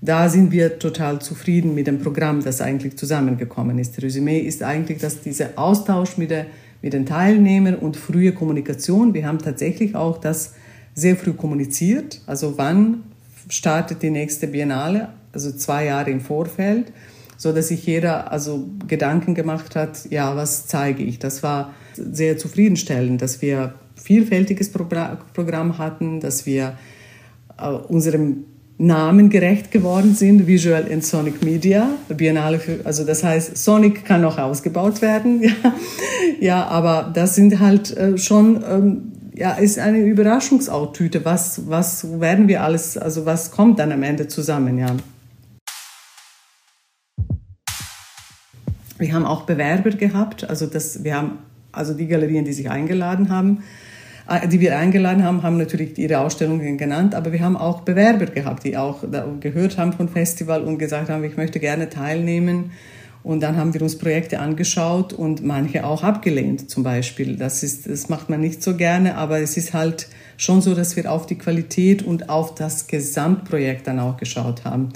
Da 0.00 0.28
sind 0.28 0.52
wir 0.52 0.78
total 0.78 1.20
zufrieden 1.20 1.74
mit 1.74 1.86
dem 1.86 1.98
Programm, 1.98 2.42
das 2.42 2.60
eigentlich 2.60 2.96
zusammengekommen 2.96 3.78
ist. 3.78 4.00
Resümee 4.00 4.38
ist 4.38 4.62
eigentlich, 4.62 4.98
dass 4.98 5.20
dieser 5.20 5.50
Austausch 5.56 6.16
mit, 6.16 6.30
der, 6.30 6.46
mit 6.80 6.92
den 6.92 7.04
Teilnehmern 7.04 7.74
und 7.74 7.96
frühe 7.96 8.32
Kommunikation, 8.32 9.12
wir 9.12 9.26
haben 9.26 9.38
tatsächlich 9.38 9.94
auch 9.94 10.18
das 10.18 10.54
sehr 10.94 11.16
früh 11.16 11.32
kommuniziert, 11.32 12.20
also 12.26 12.58
wann 12.58 13.02
startet 13.48 14.02
die 14.02 14.10
nächste 14.10 14.46
Biennale, 14.46 15.08
also 15.32 15.50
zwei 15.52 15.86
Jahre 15.86 16.10
im 16.10 16.20
Vorfeld 16.20 16.92
so 17.42 17.50
dass 17.50 17.68
sich 17.68 17.84
jeder 17.84 18.30
also 18.30 18.68
Gedanken 18.86 19.34
gemacht 19.34 19.74
hat, 19.74 20.08
ja, 20.10 20.36
was 20.36 20.68
zeige 20.68 21.02
ich? 21.02 21.18
Das 21.18 21.42
war 21.42 21.74
sehr 21.96 22.38
zufriedenstellend, 22.38 23.20
dass 23.20 23.42
wir 23.42 23.74
vielfältiges 23.96 24.70
Programm 24.70 25.76
hatten, 25.76 26.20
dass 26.20 26.46
wir 26.46 26.74
äh, 27.58 27.68
unserem 27.68 28.44
Namen 28.78 29.28
gerecht 29.28 29.72
geworden 29.72 30.14
sind, 30.14 30.46
Visual 30.46 30.86
and 30.88 31.04
Sonic 31.04 31.44
Media, 31.44 31.88
Biennale 32.16 32.60
für, 32.60 32.86
also 32.86 33.02
das 33.04 33.24
heißt, 33.24 33.56
Sonic 33.56 34.04
kann 34.04 34.20
noch 34.20 34.38
ausgebaut 34.38 35.02
werden, 35.02 35.42
ja, 35.42 35.74
ja 36.38 36.66
aber 36.68 37.10
das 37.12 37.34
sind 37.34 37.58
halt 37.58 37.96
äh, 37.96 38.18
schon, 38.18 38.62
ähm, 38.70 39.12
ja, 39.34 39.54
ist 39.54 39.80
eine 39.80 39.98
Überraschungsautüte, 39.98 41.24
was, 41.24 41.68
was 41.68 42.20
werden 42.20 42.46
wir 42.46 42.62
alles, 42.62 42.96
also 42.96 43.26
was 43.26 43.50
kommt 43.50 43.80
dann 43.80 43.90
am 43.90 44.04
Ende 44.04 44.28
zusammen, 44.28 44.78
ja. 44.78 44.94
Wir 49.02 49.14
haben 49.14 49.26
auch 49.26 49.42
Bewerber 49.42 49.90
gehabt, 49.90 50.48
also 50.48 50.66
das, 50.66 51.02
wir 51.02 51.16
haben 51.16 51.38
also 51.72 51.92
die 51.92 52.06
Galerien, 52.06 52.44
die 52.44 52.52
sich 52.52 52.70
eingeladen 52.70 53.30
haben, 53.30 53.64
äh, 54.28 54.46
die 54.46 54.60
wir 54.60 54.78
eingeladen 54.78 55.24
haben, 55.24 55.42
haben 55.42 55.58
natürlich 55.58 55.98
ihre 55.98 56.20
Ausstellungen 56.20 56.78
genannt, 56.78 57.16
aber 57.16 57.32
wir 57.32 57.40
haben 57.40 57.56
auch 57.56 57.80
Bewerber 57.80 58.26
gehabt, 58.26 58.62
die 58.62 58.76
auch 58.76 59.02
gehört 59.40 59.76
haben 59.76 59.92
vom 59.92 60.08
Festival 60.08 60.62
und 60.62 60.78
gesagt 60.78 61.10
haben, 61.10 61.24
ich 61.24 61.36
möchte 61.36 61.58
gerne 61.58 61.88
teilnehmen. 61.88 62.70
Und 63.24 63.40
dann 63.40 63.56
haben 63.56 63.74
wir 63.74 63.82
uns 63.82 63.98
Projekte 63.98 64.38
angeschaut 64.38 65.12
und 65.12 65.44
manche 65.44 65.84
auch 65.84 66.04
abgelehnt 66.04 66.70
zum 66.70 66.84
Beispiel. 66.84 67.36
Das, 67.36 67.64
ist, 67.64 67.88
das 67.88 68.08
macht 68.08 68.30
man 68.30 68.40
nicht 68.40 68.62
so 68.62 68.76
gerne, 68.76 69.16
aber 69.16 69.40
es 69.40 69.56
ist 69.56 69.74
halt 69.74 70.08
schon 70.36 70.60
so, 70.60 70.74
dass 70.74 70.94
wir 70.94 71.10
auf 71.10 71.26
die 71.26 71.38
Qualität 71.38 72.02
und 72.02 72.28
auf 72.28 72.54
das 72.54 72.86
Gesamtprojekt 72.86 73.86
dann 73.86 73.98
auch 73.98 74.16
geschaut 74.16 74.64
haben. 74.64 74.90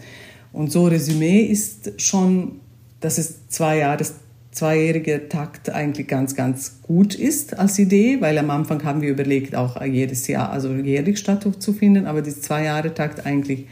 Und 0.52 0.72
so 0.72 0.86
Resümee 0.86 1.40
ist 1.40 2.00
schon 2.00 2.60
dass 3.00 3.18
es 3.18 3.48
zwei 3.48 3.78
Jahre, 3.78 4.04
zweijährige 4.50 5.28
Takt 5.28 5.70
eigentlich 5.70 6.08
ganz, 6.08 6.34
ganz 6.34 6.80
gut 6.82 7.14
ist 7.14 7.58
als 7.58 7.78
Idee, 7.78 8.20
weil 8.20 8.38
am 8.38 8.50
Anfang 8.50 8.82
haben 8.84 9.02
wir 9.02 9.10
überlegt, 9.10 9.54
auch 9.54 9.80
jedes 9.84 10.26
Jahr, 10.28 10.50
also 10.50 10.72
jährlich 10.72 11.18
stattzufinden, 11.18 12.06
aber 12.06 12.22
die 12.22 12.34
zwei 12.34 12.64
Jahre 12.64 12.94
Takt 12.94 13.26
eigentlich 13.26 13.66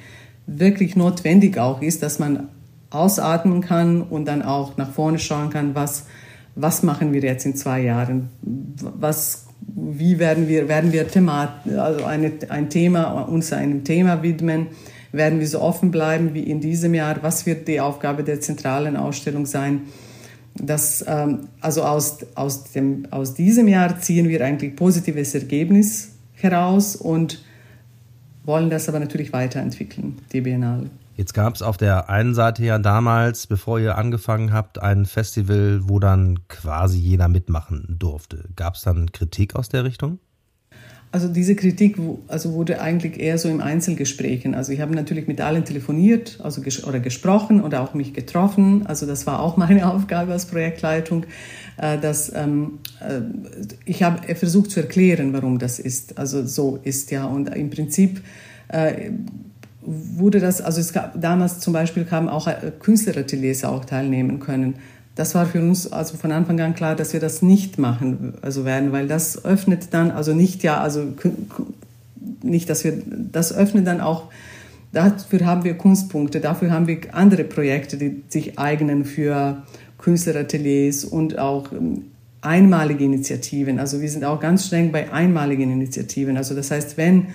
wirklich 0.46 0.94
notwendig 0.94 1.58
auch 1.58 1.80
ist, 1.80 2.02
dass 2.02 2.18
man 2.18 2.48
ausatmen 2.90 3.60
kann 3.60 4.02
und 4.02 4.26
dann 4.26 4.42
auch 4.42 4.76
nach 4.76 4.92
vorne 4.92 5.18
schauen 5.18 5.50
kann, 5.50 5.74
was, 5.74 6.06
was 6.54 6.82
machen 6.82 7.12
wir 7.12 7.22
jetzt 7.22 7.46
in 7.46 7.56
zwei 7.56 7.80
Jahren, 7.80 8.28
was, 8.42 9.46
wie 9.74 10.18
werden 10.18 10.48
wir, 10.48 10.68
werden 10.68 10.92
wir 10.92 11.08
Thema, 11.08 11.60
also 11.76 12.04
eine, 12.04 12.32
ein 12.50 12.70
Thema, 12.70 13.22
uns 13.22 13.52
einem 13.52 13.84
Thema 13.84 14.22
widmen, 14.22 14.68
werden 15.14 15.38
wir 15.38 15.46
so 15.46 15.60
offen 15.60 15.90
bleiben 15.90 16.34
wie 16.34 16.42
in 16.42 16.60
diesem 16.60 16.92
Jahr. 16.94 17.22
Was 17.22 17.46
wird 17.46 17.68
die 17.68 17.80
Aufgabe 17.80 18.24
der 18.24 18.40
zentralen 18.40 18.96
Ausstellung 18.96 19.46
sein? 19.46 19.82
Das, 20.56 21.04
ähm, 21.06 21.48
also 21.60 21.84
aus, 21.84 22.18
aus, 22.34 22.64
dem, 22.72 23.06
aus 23.10 23.34
diesem 23.34 23.68
Jahr 23.68 23.98
ziehen 24.00 24.28
wir 24.28 24.44
eigentlich 24.44 24.76
positives 24.76 25.34
Ergebnis 25.34 26.10
heraus 26.32 26.96
und 26.96 27.42
wollen 28.44 28.70
das 28.70 28.88
aber 28.88 29.00
natürlich 29.00 29.32
weiterentwickeln, 29.32 30.18
die 30.32 30.40
Biennale. 30.40 30.90
Jetzt 31.16 31.32
gab 31.32 31.54
es 31.54 31.62
auf 31.62 31.76
der 31.76 32.10
einen 32.10 32.34
Seite 32.34 32.64
ja 32.64 32.78
damals, 32.78 33.46
bevor 33.46 33.78
ihr 33.78 33.96
angefangen 33.96 34.52
habt, 34.52 34.82
ein 34.82 35.06
Festival, 35.06 35.82
wo 35.84 36.00
dann 36.00 36.40
quasi 36.48 36.98
jeder 36.98 37.28
mitmachen 37.28 37.96
durfte. 38.00 38.48
Gab 38.56 38.74
es 38.74 38.82
dann 38.82 39.12
Kritik 39.12 39.54
aus 39.54 39.68
der 39.68 39.84
Richtung? 39.84 40.18
Also 41.14 41.28
diese 41.28 41.54
Kritik 41.54 41.96
also 42.26 42.54
wurde 42.54 42.80
eigentlich 42.80 43.20
eher 43.20 43.38
so 43.38 43.48
im 43.48 43.60
Einzelgesprächen. 43.60 44.56
Also 44.56 44.72
ich 44.72 44.80
habe 44.80 44.92
natürlich 44.96 45.28
mit 45.28 45.40
allen 45.40 45.64
telefoniert 45.64 46.40
also 46.42 46.60
ges 46.60 46.82
oder 46.82 46.98
gesprochen 46.98 47.62
oder 47.62 47.82
auch 47.82 47.94
mich 47.94 48.14
getroffen. 48.14 48.84
Also 48.84 49.06
das 49.06 49.24
war 49.24 49.38
auch 49.38 49.56
meine 49.64 49.88
Aufgabe 49.88 50.32
als 50.32 50.46
Projektleitung. 50.46 51.24
Äh, 51.76 51.98
dass, 51.98 52.34
ähm, 52.34 52.80
äh, 52.98 53.20
ich 53.84 54.02
habe 54.02 54.34
versucht 54.34 54.72
zu 54.72 54.80
erklären, 54.80 55.32
warum 55.32 55.60
das 55.60 55.78
ist. 55.78 56.18
Also 56.18 56.44
so 56.44 56.80
ist 56.82 57.12
ja. 57.12 57.26
Und 57.26 57.54
im 57.54 57.70
Prinzip 57.70 58.20
äh, 58.66 59.10
wurde 59.82 60.40
das, 60.40 60.60
also 60.62 60.80
es 60.80 60.92
gab, 60.92 61.20
damals 61.20 61.60
zum 61.60 61.72
Beispiel 61.74 62.06
kamen 62.06 62.28
auch 62.28 62.48
äh, 62.48 62.72
Künstlerateliers 62.80 63.64
auch 63.64 63.84
teilnehmen 63.84 64.40
können 64.40 64.74
das 65.14 65.34
war 65.34 65.46
für 65.46 65.60
uns 65.60 65.92
also 65.92 66.16
von 66.16 66.32
Anfang 66.32 66.60
an 66.60 66.74
klar, 66.74 66.96
dass 66.96 67.12
wir 67.12 67.20
das 67.20 67.42
nicht 67.42 67.78
machen 67.78 68.34
also 68.42 68.64
werden, 68.64 68.92
weil 68.92 69.06
das 69.06 69.44
öffnet 69.44 69.88
dann 69.92 70.10
also 70.10 70.34
nicht 70.34 70.62
ja 70.62 70.80
also 70.80 71.12
nicht, 72.42 72.68
dass 72.68 72.84
wir 72.84 73.00
das 73.32 73.52
öffnet 73.52 73.86
dann 73.86 74.00
auch 74.00 74.24
dafür 74.92 75.44
haben 75.44 75.64
wir 75.64 75.74
Kunstpunkte, 75.74 76.40
dafür 76.40 76.70
haben 76.70 76.86
wir 76.86 76.98
andere 77.12 77.44
Projekte, 77.44 77.96
die 77.96 78.22
sich 78.28 78.58
eignen 78.58 79.04
für 79.04 79.62
Künstlerateliers 79.98 81.04
und 81.04 81.38
auch 81.38 81.72
ähm, 81.72 82.06
einmalige 82.40 83.04
Initiativen. 83.04 83.78
Also 83.78 84.00
wir 84.00 84.08
sind 84.08 84.24
auch 84.24 84.40
ganz 84.40 84.66
streng 84.66 84.92
bei 84.92 85.12
einmaligen 85.12 85.72
Initiativen. 85.72 86.36
Also 86.36 86.54
das 86.54 86.70
heißt, 86.70 86.96
wenn 86.96 87.28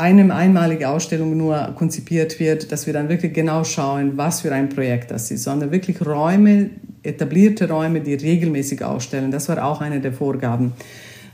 eine 0.00 0.34
einmalige 0.34 0.88
Ausstellung 0.88 1.36
nur 1.36 1.74
konzipiert 1.76 2.40
wird, 2.40 2.72
dass 2.72 2.86
wir 2.86 2.92
dann 2.92 3.08
wirklich 3.08 3.32
genau 3.32 3.64
schauen, 3.64 4.16
was 4.16 4.40
für 4.40 4.52
ein 4.52 4.68
Projekt 4.68 5.10
das 5.10 5.30
ist, 5.30 5.44
sondern 5.44 5.70
wirklich 5.70 6.04
Räume, 6.04 6.70
etablierte 7.02 7.68
Räume, 7.68 8.00
die 8.00 8.14
regelmäßig 8.14 8.82
ausstellen. 8.82 9.30
Das 9.30 9.48
war 9.48 9.64
auch 9.64 9.80
eine 9.80 10.00
der 10.00 10.12
Vorgaben. 10.12 10.72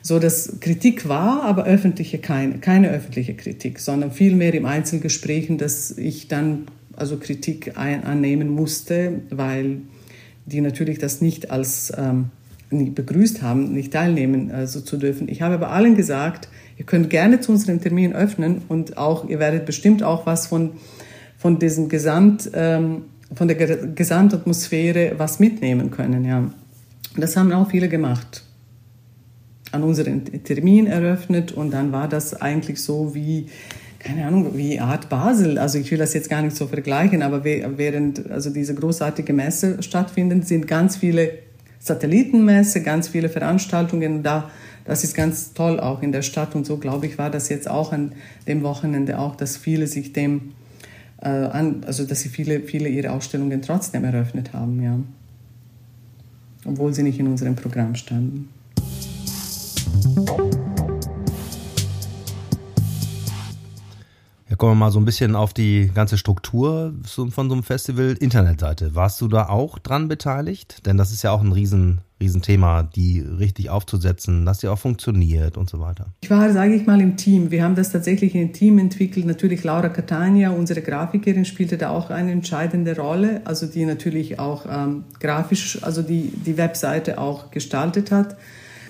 So 0.02 0.18
dass 0.18 0.60
Kritik 0.60 1.08
war, 1.08 1.42
aber 1.42 1.64
öffentliche 1.64 2.18
keine, 2.18 2.58
keine 2.58 2.90
öffentliche 2.90 3.34
Kritik, 3.34 3.80
sondern 3.80 4.12
vielmehr 4.12 4.54
im 4.54 4.66
Einzelgesprächen, 4.66 5.58
dass 5.58 5.96
ich 5.96 6.28
dann 6.28 6.66
also 6.94 7.16
Kritik 7.16 7.76
ein, 7.76 8.04
annehmen 8.04 8.48
musste, 8.48 9.20
weil 9.30 9.78
die 10.46 10.60
natürlich 10.60 10.98
das 10.98 11.20
nicht 11.20 11.50
als 11.50 11.92
ähm, 11.96 12.30
begrüßt 12.70 13.42
haben, 13.42 13.72
nicht 13.72 13.92
teilnehmen 13.92 14.50
also 14.50 14.80
zu 14.80 14.96
dürfen. 14.96 15.28
Ich 15.28 15.42
habe 15.42 15.54
aber 15.54 15.70
allen 15.70 15.96
gesagt, 15.96 16.48
Ihr 16.78 16.84
könnt 16.84 17.08
gerne 17.10 17.40
zu 17.40 17.52
unserem 17.52 17.80
Termin 17.80 18.12
öffnen 18.12 18.62
und 18.68 18.98
auch, 18.98 19.28
ihr 19.28 19.38
werdet 19.38 19.64
bestimmt 19.64 20.02
auch 20.02 20.26
was 20.26 20.46
von, 20.46 20.72
von 21.38 21.58
diesem 21.58 21.88
Gesamt, 21.88 22.50
ähm, 22.54 23.04
von 23.34 23.48
der 23.48 23.56
Gesamtatmosphäre 23.56 25.14
was 25.16 25.40
mitnehmen 25.40 25.90
können, 25.90 26.24
ja. 26.24 26.50
Das 27.16 27.36
haben 27.36 27.50
auch 27.52 27.70
viele 27.70 27.88
gemacht. 27.88 28.44
An 29.72 29.82
unseren 29.82 30.24
Termin 30.44 30.86
eröffnet 30.86 31.50
und 31.52 31.72
dann 31.72 31.92
war 31.92 32.08
das 32.08 32.40
eigentlich 32.40 32.82
so 32.82 33.14
wie, 33.14 33.46
keine 33.98 34.26
Ahnung, 34.26 34.52
wie 34.54 34.78
Art 34.78 35.08
Basel. 35.08 35.58
Also 35.58 35.78
ich 35.78 35.90
will 35.90 35.98
das 35.98 36.12
jetzt 36.12 36.28
gar 36.28 36.42
nicht 36.42 36.56
so 36.56 36.66
vergleichen, 36.66 37.22
aber 37.22 37.42
während 37.44 38.30
also 38.30 38.50
diese 38.50 38.74
großartige 38.74 39.32
Messe 39.32 39.82
stattfindet, 39.82 40.46
sind 40.46 40.68
ganz 40.68 40.98
viele 40.98 41.30
Satellitenmesse, 41.78 42.82
ganz 42.82 43.08
viele 43.08 43.28
Veranstaltungen. 43.28 44.22
Da 44.22 44.50
das 44.86 45.04
ist 45.04 45.14
ganz 45.14 45.52
toll 45.52 45.80
auch 45.80 46.02
in 46.02 46.12
der 46.12 46.22
Stadt 46.22 46.54
und 46.54 46.66
so 46.66 46.76
glaube 46.76 47.06
ich 47.06 47.18
war 47.18 47.30
das 47.30 47.48
jetzt 47.48 47.68
auch 47.68 47.92
an 47.92 48.12
dem 48.46 48.62
Wochenende 48.62 49.18
auch, 49.18 49.36
dass 49.36 49.56
viele 49.56 49.86
sich 49.86 50.12
dem 50.12 50.52
äh, 51.18 51.28
an, 51.28 51.84
also 51.86 52.04
dass 52.04 52.20
sie 52.20 52.28
viele, 52.28 52.60
viele 52.60 52.88
ihre 52.88 53.10
Ausstellungen 53.12 53.62
trotzdem 53.62 54.04
eröffnet 54.04 54.52
haben, 54.52 54.82
ja. 54.82 54.98
Obwohl 56.64 56.92
sie 56.92 57.02
nicht 57.02 57.18
in 57.18 57.28
unserem 57.28 57.54
Programm 57.54 57.94
standen. 57.94 58.48
Ja, 64.48 64.56
kommen 64.56 64.72
wir 64.72 64.76
mal 64.76 64.90
so 64.90 64.98
ein 64.98 65.04
bisschen 65.04 65.36
auf 65.36 65.54
die 65.54 65.90
ganze 65.94 66.18
Struktur 66.18 66.94
von 67.04 67.30
so 67.30 67.40
einem 67.40 67.62
Festival. 67.62 68.16
Internetseite. 68.18 68.94
Warst 68.94 69.20
du 69.20 69.28
da 69.28 69.48
auch 69.48 69.78
dran 69.78 70.08
beteiligt? 70.08 70.86
Denn 70.86 70.96
das 70.96 71.12
ist 71.12 71.22
ja 71.22 71.30
auch 71.30 71.40
ein 71.40 71.52
riesen, 71.52 72.00
Riesenthema, 72.20 72.82
die 72.82 73.20
richtig 73.20 73.68
aufzusetzen, 73.68 74.46
dass 74.46 74.58
die 74.58 74.68
auch 74.68 74.78
funktioniert 74.78 75.56
und 75.56 75.68
so 75.68 75.80
weiter. 75.80 76.06
Ich 76.22 76.30
war, 76.30 76.50
sage 76.52 76.74
ich 76.74 76.86
mal, 76.86 77.00
im 77.00 77.16
Team. 77.16 77.50
Wir 77.50 77.62
haben 77.62 77.74
das 77.74 77.92
tatsächlich 77.92 78.34
in 78.34 78.52
Team 78.52 78.78
entwickelt. 78.78 79.26
Natürlich 79.26 79.64
Laura 79.64 79.90
Catania, 79.90 80.50
unsere 80.50 80.80
Grafikerin, 80.80 81.44
spielte 81.44 81.76
da 81.76 81.90
auch 81.90 82.10
eine 82.10 82.32
entscheidende 82.32 82.96
Rolle. 82.96 83.42
Also 83.44 83.66
die 83.66 83.84
natürlich 83.84 84.38
auch 84.38 84.64
ähm, 84.70 85.04
grafisch, 85.20 85.82
also 85.82 86.02
die, 86.02 86.32
die 86.46 86.56
Webseite 86.56 87.18
auch 87.18 87.50
gestaltet 87.50 88.10
hat. 88.10 88.36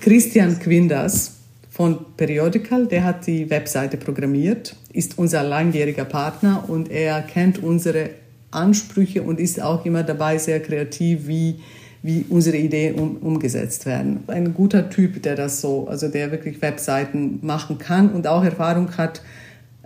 Christian 0.00 0.58
Quindas, 0.60 1.36
von 1.76 1.98
Periodical, 2.16 2.86
der 2.86 3.04
hat 3.04 3.26
die 3.26 3.50
Webseite 3.50 3.98
programmiert, 3.98 4.74
ist 4.94 5.18
unser 5.18 5.42
langjähriger 5.42 6.06
Partner 6.06 6.64
und 6.68 6.90
er 6.90 7.20
kennt 7.20 7.62
unsere 7.62 8.10
Ansprüche 8.50 9.22
und 9.22 9.38
ist 9.38 9.60
auch 9.60 9.84
immer 9.84 10.02
dabei 10.02 10.38
sehr 10.38 10.60
kreativ, 10.60 11.26
wie, 11.26 11.60
wie 12.06 12.24
unsere 12.28 12.56
Ideen 12.56 12.94
um, 12.94 13.16
umgesetzt 13.16 13.84
werden. 13.84 14.20
Ein 14.28 14.54
guter 14.54 14.90
Typ, 14.90 15.24
der 15.24 15.34
das 15.34 15.60
so, 15.60 15.88
also 15.88 16.06
der 16.06 16.30
wirklich 16.30 16.62
Webseiten 16.62 17.40
machen 17.42 17.78
kann 17.78 18.10
und 18.10 18.28
auch 18.28 18.44
Erfahrung 18.44 18.96
hat, 18.96 19.22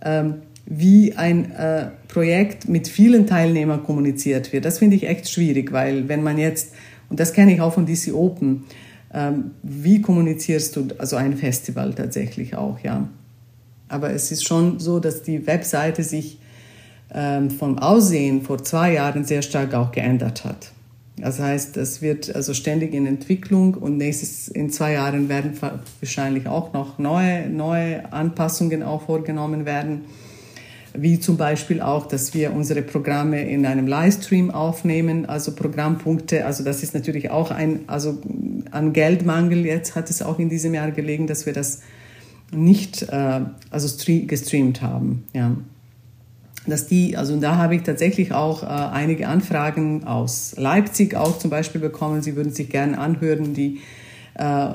ähm, 0.03 0.35
wie 0.67 1.15
ein 1.15 1.51
äh, 1.53 1.87
Projekt 2.09 2.69
mit 2.69 2.89
vielen 2.89 3.27
Teilnehmern 3.27 3.83
kommuniziert 3.85 4.53
wird. 4.53 4.67
Das 4.67 4.79
finde 4.81 4.97
ich 4.97 5.09
echt 5.09 5.31
schwierig, 5.31 5.73
weil 5.73 6.11
wenn 6.11 6.23
man 6.23 6.37
jetzt, 6.37 6.75
und 7.09 7.19
das 7.19 7.33
kenne 7.33 7.55
ich 7.55 7.63
auch 7.63 7.73
von 7.73 7.87
DC 7.87 8.13
Open, 8.13 8.65
ähm, 9.15 9.53
wie 9.63 10.03
kommunizierst 10.03 10.77
du 10.77 10.89
also 10.99 11.17
ein 11.17 11.39
Festival 11.39 11.95
tatsächlich 11.95 12.55
auch, 12.55 12.79
ja. 12.81 13.09
Aber 13.89 14.11
es 14.11 14.31
ist 14.31 14.47
schon 14.47 14.79
so, 14.79 15.01
dass 15.01 15.23
die 15.23 15.47
Webseite 15.47 16.03
sich 16.03 16.39
ähm, 17.15 17.51
vom 17.51 17.79
Aussehen 17.79 18.43
vor 18.43 18.63
zwei 18.63 18.93
Jahren 18.93 19.25
sehr 19.25 19.41
stark 19.41 19.73
auch 19.73 19.91
geändert 19.91 20.45
hat. 20.45 20.71
Das 21.21 21.39
heißt, 21.39 21.77
es 21.77 22.03
wird 22.03 22.35
also 22.35 22.55
ständig 22.55 22.95
in 22.95 23.07
Entwicklung 23.07 23.75
und 23.75 23.97
nächstes 23.97 24.49
in 24.49 24.71
zwei 24.71 24.93
Jahren 24.95 25.29
werden 25.29 25.53
wahrscheinlich 26.01 26.47
auch 26.47 26.73
noch 26.73 26.99
neue, 26.99 27.49
neue 27.49 28.13
Anpassungen 28.13 28.83
auch 28.83 29.03
vorgenommen 29.03 29.67
werden 29.67 30.03
wie 30.95 31.21
zum 31.21 31.37
Beispiel 31.37 31.81
auch, 31.81 32.07
dass 32.07 32.35
wir 32.35 32.53
unsere 32.53 32.83
Programme 32.83 33.49
in 33.49 33.65
einem 33.65 33.87
Livestream 33.87 34.51
aufnehmen, 34.51 35.27
also 35.27 35.55
Programmpunkte. 35.55 36.45
Also 36.45 36.65
das 36.65 36.83
ist 36.83 36.95
natürlich 36.95 37.31
auch 37.31 37.51
ein, 37.51 37.81
also 37.87 38.19
an 38.71 38.93
Geldmangel 38.93 39.65
jetzt 39.65 39.95
hat 39.95 40.11
es 40.11 40.23
auch 40.23 40.39
in 40.39 40.49
diesem 40.49 40.75
Jahr 40.75 40.91
gelegen, 40.91 41.27
dass 41.27 41.47
wir 41.47 41.53
das 41.53 41.83
nicht 42.53 43.03
äh, 43.03 43.41
also 43.71 44.27
gestreamt 44.27 44.83
haben. 44.83 45.25
Ja. 45.33 45.57
Dass 46.67 46.87
die, 46.87 47.17
also 47.17 47.39
da 47.41 47.57
habe 47.57 47.75
ich 47.75 47.83
tatsächlich 47.83 48.33
auch 48.33 48.63
äh, 48.63 48.67
einige 48.67 49.29
Anfragen 49.29 50.05
aus 50.05 50.55
Leipzig 50.57 51.15
auch 51.15 51.39
zum 51.39 51.51
Beispiel 51.51 51.81
bekommen. 51.81 52.23
Sie 52.23 52.37
würden 52.37 52.53
sich 52.53 52.69
gerne 52.69 52.99
anhören, 52.99 53.55
die 53.55 53.81
äh, 54.35 54.69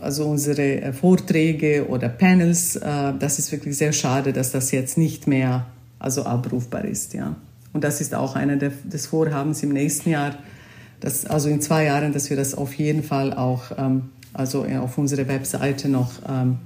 also 0.00 0.26
unsere 0.26 0.80
äh, 0.80 0.92
Vorträge 0.92 1.88
oder 1.88 2.08
Panels, 2.08 2.76
äh, 2.76 3.12
das 3.18 3.38
ist 3.38 3.52
wirklich 3.52 3.76
sehr 3.76 3.92
schade, 3.92 4.32
dass 4.32 4.52
das 4.52 4.70
jetzt 4.72 4.98
nicht 4.98 5.26
mehr 5.26 5.66
also 5.98 6.24
abrufbar 6.24 6.84
ist. 6.84 7.14
Ja. 7.14 7.36
Und 7.72 7.84
das 7.84 8.00
ist 8.00 8.14
auch 8.14 8.34
einer 8.34 8.56
der, 8.56 8.72
des 8.84 9.06
Vorhabens 9.06 9.62
im 9.62 9.70
nächsten 9.70 10.10
Jahr, 10.10 10.36
dass, 11.00 11.26
also 11.26 11.48
in 11.48 11.60
zwei 11.60 11.84
Jahren, 11.84 12.12
dass 12.12 12.30
wir 12.30 12.36
das 12.36 12.54
auf 12.54 12.74
jeden 12.74 13.02
Fall 13.02 13.32
auch 13.32 13.72
ähm, 13.76 14.10
also 14.32 14.64
auf 14.64 14.98
unserer 14.98 15.28
Webseite 15.28 15.88
noch 15.88 16.12
ähm, 16.28 16.58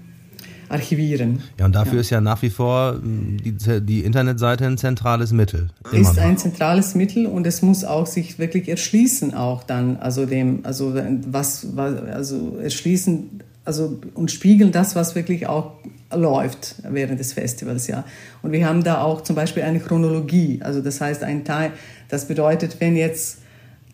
archivieren. 0.68 1.42
Ja, 1.59 1.66
und 1.66 1.74
dafür 1.74 1.94
ja. 1.94 2.00
ist 2.00 2.11
ja 2.11 2.20
nach 2.20 2.42
wie 2.42 2.50
vor 2.50 2.94
hm, 2.94 3.38
die, 3.42 3.81
die 3.81 4.05
Internetseite 4.05 4.66
ein 4.66 4.79
zentrales 4.79 5.33
Mittel. 5.33 5.68
Ist 5.92 6.18
ein 6.18 6.38
zentrales 6.38 6.94
Mittel 6.94 7.27
und 7.27 7.46
es 7.46 7.62
muss 7.62 7.85
auch 7.85 8.07
sich 8.07 8.38
wirklich 8.38 8.68
erschließen 8.68 9.35
auch 9.35 9.62
dann, 9.62 9.96
also 9.96 10.27
dem, 10.27 10.61
also 10.64 10.94
was, 11.27 11.77
was 11.77 12.03
also 12.03 12.59
erschließen, 12.59 13.42
also 13.64 13.98
und 14.14 14.31
spiegeln 14.31 14.72
das, 14.72 14.94
was 14.94 15.14
wirklich 15.14 15.46
auch 15.46 15.72
läuft 16.14 16.77
während 16.88 17.18
des 17.18 17.33
Festivals, 17.33 17.87
ja. 17.87 18.05
Und 18.42 18.53
wir 18.53 18.66
haben 18.66 18.85
da 18.85 19.03
auch 19.03 19.22
zum 19.22 19.37
Beispiel 19.37 19.62
eine 19.62 19.81
Chronologie, 19.81 20.61
also 20.62 20.81
das 20.81 21.00
heißt 21.00 21.22
ein 21.22 21.44
Teil, 21.44 21.72
das 22.09 22.29
bedeutet, 22.29 22.77
wenn 22.81 22.96
jetzt 22.96 23.38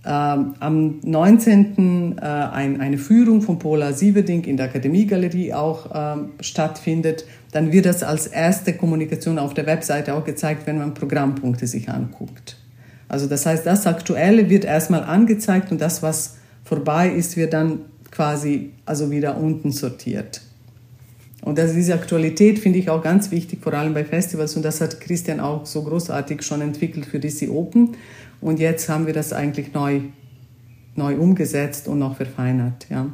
am 0.09 0.99
19. 1.03 2.17
Äh, 2.19 2.25
ein, 2.25 2.81
eine 2.81 2.97
Führung 2.97 3.43
von 3.43 3.59
Paula 3.59 3.93
Sieverding 3.93 4.45
in 4.45 4.57
der 4.57 4.67
Akademiegalerie 4.67 5.53
auch 5.53 5.91
ähm, 5.95 6.31
stattfindet, 6.41 7.27
dann 7.53 7.73
wird 7.73 7.87
das 7.87 8.03
als 8.03 8.27
erste 8.27 8.73
Kommunikation 8.73 9.39
auf 9.39 9.53
der 9.53 9.67
Webseite 9.67 10.15
auch 10.15 10.25
gezeigt, 10.25 10.67
wenn 10.67 10.79
man 10.79 10.95
Programmpunkte 10.95 11.67
sich 11.67 11.91
anguckt. 11.91 12.57
Also 13.09 13.27
das 13.27 13.45
heißt, 13.45 13.67
das 13.67 13.87
Aktuelle 13.87 14.49
wird 14.49 14.65
erstmal 14.65 15.03
angezeigt 15.03 15.71
und 15.73 15.81
das, 15.81 16.03
was 16.03 16.37
vorbei 16.65 17.11
ist, 17.11 17.37
wird 17.37 17.53
dann 17.53 17.81
quasi 18.11 18.71
also 18.87 19.11
wieder 19.11 19.37
unten 19.37 19.73
sortiert. 19.73 20.41
Und 21.43 21.59
das, 21.59 21.73
diese 21.73 21.95
Aktualität 21.95 22.59
finde 22.59 22.79
ich 22.79 22.91
auch 22.91 23.03
ganz 23.03 23.31
wichtig, 23.31 23.61
vor 23.63 23.73
allem 23.73 23.95
bei 23.95 24.05
Festivals. 24.05 24.57
Und 24.57 24.63
das 24.63 24.81
hat 24.81 25.01
Christian 25.01 25.41
auch 25.41 25.65
so 25.65 25.83
großartig 25.83 26.43
schon 26.43 26.61
entwickelt 26.61 27.07
für 27.07 27.19
DC 27.19 27.49
Open. 27.51 27.97
Und 28.41 28.59
jetzt 28.59 28.89
haben 28.89 29.07
wir 29.07 29.13
das 29.13 29.33
eigentlich 29.33 29.75
neu, 29.75 30.01
neu 30.95 31.17
umgesetzt 31.17 31.89
und 31.89 31.99
noch 31.99 32.17
verfeinert. 32.17 32.87
Ja. 32.89 33.07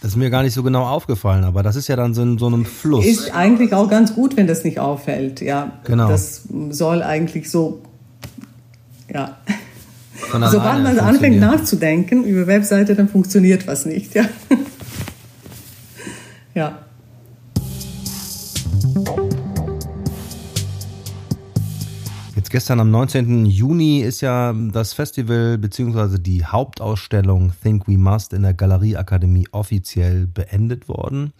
Das 0.00 0.12
ist 0.12 0.16
mir 0.16 0.30
gar 0.30 0.44
nicht 0.44 0.54
so 0.54 0.62
genau 0.62 0.86
aufgefallen, 0.86 1.42
aber 1.42 1.64
das 1.64 1.74
ist 1.74 1.88
ja 1.88 1.96
dann 1.96 2.14
so 2.14 2.22
in 2.22 2.38
so 2.38 2.46
einem 2.46 2.64
Fluss. 2.64 3.04
Ist 3.04 3.34
eigentlich 3.34 3.74
auch 3.74 3.90
ganz 3.90 4.14
gut, 4.14 4.36
wenn 4.36 4.46
das 4.46 4.62
nicht 4.62 4.78
auffällt. 4.78 5.40
Ja, 5.40 5.80
genau. 5.84 6.08
Das 6.08 6.44
soll 6.70 7.02
eigentlich 7.02 7.50
so, 7.50 7.82
ja. 9.12 9.38
Sobald 10.30 10.82
man 10.82 10.98
anfängt 10.98 11.40
nachzudenken 11.40 12.24
über 12.24 12.46
Webseite, 12.46 12.94
dann 12.94 13.08
funktioniert 13.08 13.66
was 13.66 13.86
nicht. 13.86 14.14
Ja. 14.14 14.24
ja. 16.54 16.78
Jetzt 22.48 22.52
gestern 22.64 22.80
am 22.80 22.90
19. 22.90 23.44
Juni 23.44 24.00
ist 24.00 24.22
ja 24.22 24.54
das 24.72 24.94
Festival 24.94 25.58
bzw. 25.58 26.16
die 26.18 26.46
Hauptausstellung 26.46 27.52
Think 27.62 27.86
We 27.86 27.98
Must 27.98 28.32
in 28.32 28.40
der 28.40 28.54
Galerieakademie 28.54 29.48
offiziell 29.52 30.26
beendet 30.26 30.88
worden. 30.88 31.34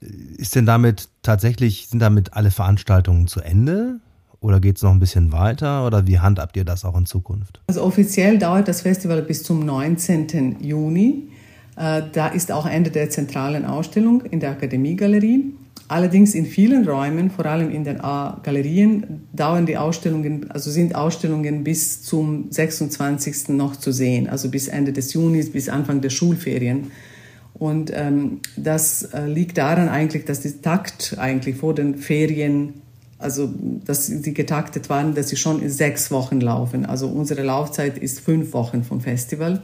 Ist 0.00 0.54
denn 0.54 0.64
damit 0.64 1.10
tatsächlich, 1.20 1.88
sind 1.88 2.00
damit 2.00 2.32
alle 2.32 2.50
Veranstaltungen 2.50 3.26
zu 3.26 3.42
Ende? 3.42 4.00
Oder 4.40 4.60
geht 4.60 4.78
es 4.78 4.82
noch 4.82 4.92
ein 4.92 4.98
bisschen 4.98 5.30
weiter? 5.30 5.86
Oder 5.86 6.06
wie 6.06 6.20
handhabt 6.20 6.56
ihr 6.56 6.64
das 6.64 6.86
auch 6.86 6.96
in 6.96 7.04
Zukunft? 7.04 7.60
Also 7.66 7.82
offiziell 7.82 8.38
dauert 8.38 8.68
das 8.68 8.80
Festival 8.80 9.20
bis 9.20 9.42
zum 9.42 9.66
19. 9.66 10.64
Juni. 10.64 11.28
Äh, 11.76 12.00
da 12.14 12.28
ist 12.28 12.50
auch 12.50 12.64
Ende 12.64 12.90
der 12.90 13.10
zentralen 13.10 13.66
Ausstellung 13.66 14.22
in 14.22 14.40
der 14.40 14.52
Akademiegalerie. 14.52 15.52
Allerdings 15.88 16.34
in 16.34 16.46
vielen 16.46 16.88
Räumen, 16.88 17.30
vor 17.30 17.46
allem 17.46 17.70
in 17.70 17.84
den 17.84 17.98
Galerien, 17.98 19.28
dauern 19.32 19.66
die 19.66 19.76
Ausstellungen, 19.76 20.50
also 20.50 20.70
sind 20.70 20.96
Ausstellungen 20.96 21.62
bis 21.62 22.02
zum 22.02 22.50
26. 22.50 23.50
noch 23.50 23.76
zu 23.76 23.92
sehen, 23.92 24.28
also 24.28 24.48
bis 24.50 24.66
Ende 24.66 24.92
des 24.92 25.12
Junis, 25.12 25.52
bis 25.52 25.68
Anfang 25.68 26.00
der 26.00 26.10
Schulferien. 26.10 26.90
Und 27.54 27.92
ähm, 27.94 28.40
das 28.56 29.04
äh, 29.14 29.26
liegt 29.26 29.58
daran 29.58 29.88
eigentlich, 29.88 30.24
dass 30.24 30.40
die 30.40 30.60
Takt 30.60 31.16
eigentlich 31.18 31.56
vor 31.56 31.74
den 31.74 31.96
Ferien, 31.96 32.74
also 33.18 33.48
dass 33.84 34.06
sie 34.06 34.34
getaktet 34.34 34.90
waren, 34.90 35.14
dass 35.14 35.28
sie 35.28 35.36
schon 35.36 35.62
in 35.62 35.70
sechs 35.70 36.10
Wochen 36.10 36.40
laufen. 36.40 36.84
Also 36.84 37.06
unsere 37.06 37.42
Laufzeit 37.42 37.96
ist 37.96 38.20
fünf 38.20 38.52
Wochen 38.52 38.82
vom 38.82 39.00
Festival. 39.00 39.62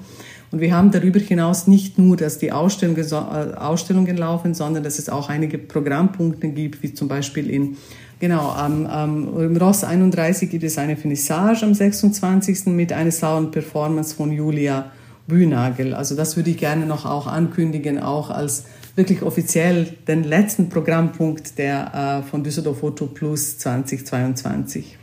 Und 0.53 0.61
wir 0.61 0.77
haben 0.77 0.91
darüber 0.91 1.19
hinaus 1.19 1.67
nicht 1.67 1.99
nur, 1.99 2.17
dass 2.17 2.39
die 2.39 2.53
Ausstellungen, 2.53 3.05
äh, 3.11 3.57
Ausstellungen 3.57 4.17
laufen, 4.17 4.53
sondern 4.55 4.85
dass 4.85 4.99
es 4.99 5.09
auch 5.09 5.31
einige 5.31 5.59
Programmpunkte 5.59 6.49
gibt, 6.51 6.83
wie 6.83 6.95
zum 6.95 7.09
Beispiel 7.09 7.51
in 7.51 7.77
Genau, 8.21 8.51
am, 8.51 8.87
am, 8.87 9.37
im 9.37 9.57
Ross 9.57 9.83
31 9.83 10.49
gibt 10.49 10.63
es 10.63 10.79
eine 10.79 10.97
Finissage 10.97 11.67
am 11.67 11.75
26. 11.75 12.67
mit 12.67 12.93
einer 12.93 13.11
Sound-Performance 13.11 14.15
von 14.15 14.31
Julia 14.31 14.93
Bühnagel. 15.27 15.93
Also 15.93 16.15
das 16.15 16.37
würde 16.37 16.51
ich 16.51 16.57
gerne 16.57 16.87
noch 16.87 17.05
auch 17.05 17.27
ankündigen, 17.27 17.99
auch 17.99 18.31
als 18.31 18.67
wirklich 18.95 19.23
offiziell 19.23 19.97
den 20.07 20.23
letzten 20.23 20.69
Programmpunkt 20.69 21.59
der, 21.59 22.23
äh, 22.23 22.31
von 22.31 22.45
Düsseldorf 22.45 22.79
Photo 22.79 23.07
Plus 23.07 23.59
2022. 23.59 24.99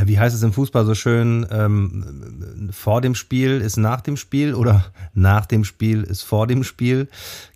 Ja, 0.00 0.08
wie 0.08 0.18
heißt 0.18 0.34
es 0.34 0.42
im 0.42 0.54
Fußball 0.54 0.86
so 0.86 0.94
schön? 0.94 1.46
Ähm, 1.52 2.70
vor 2.72 3.02
dem 3.02 3.14
Spiel 3.14 3.60
ist 3.60 3.76
nach 3.76 4.00
dem 4.00 4.16
Spiel 4.16 4.54
oder 4.54 4.86
nach 5.12 5.44
dem 5.44 5.62
Spiel 5.62 6.04
ist 6.04 6.22
vor 6.22 6.46
dem 6.46 6.64
Spiel. 6.64 7.08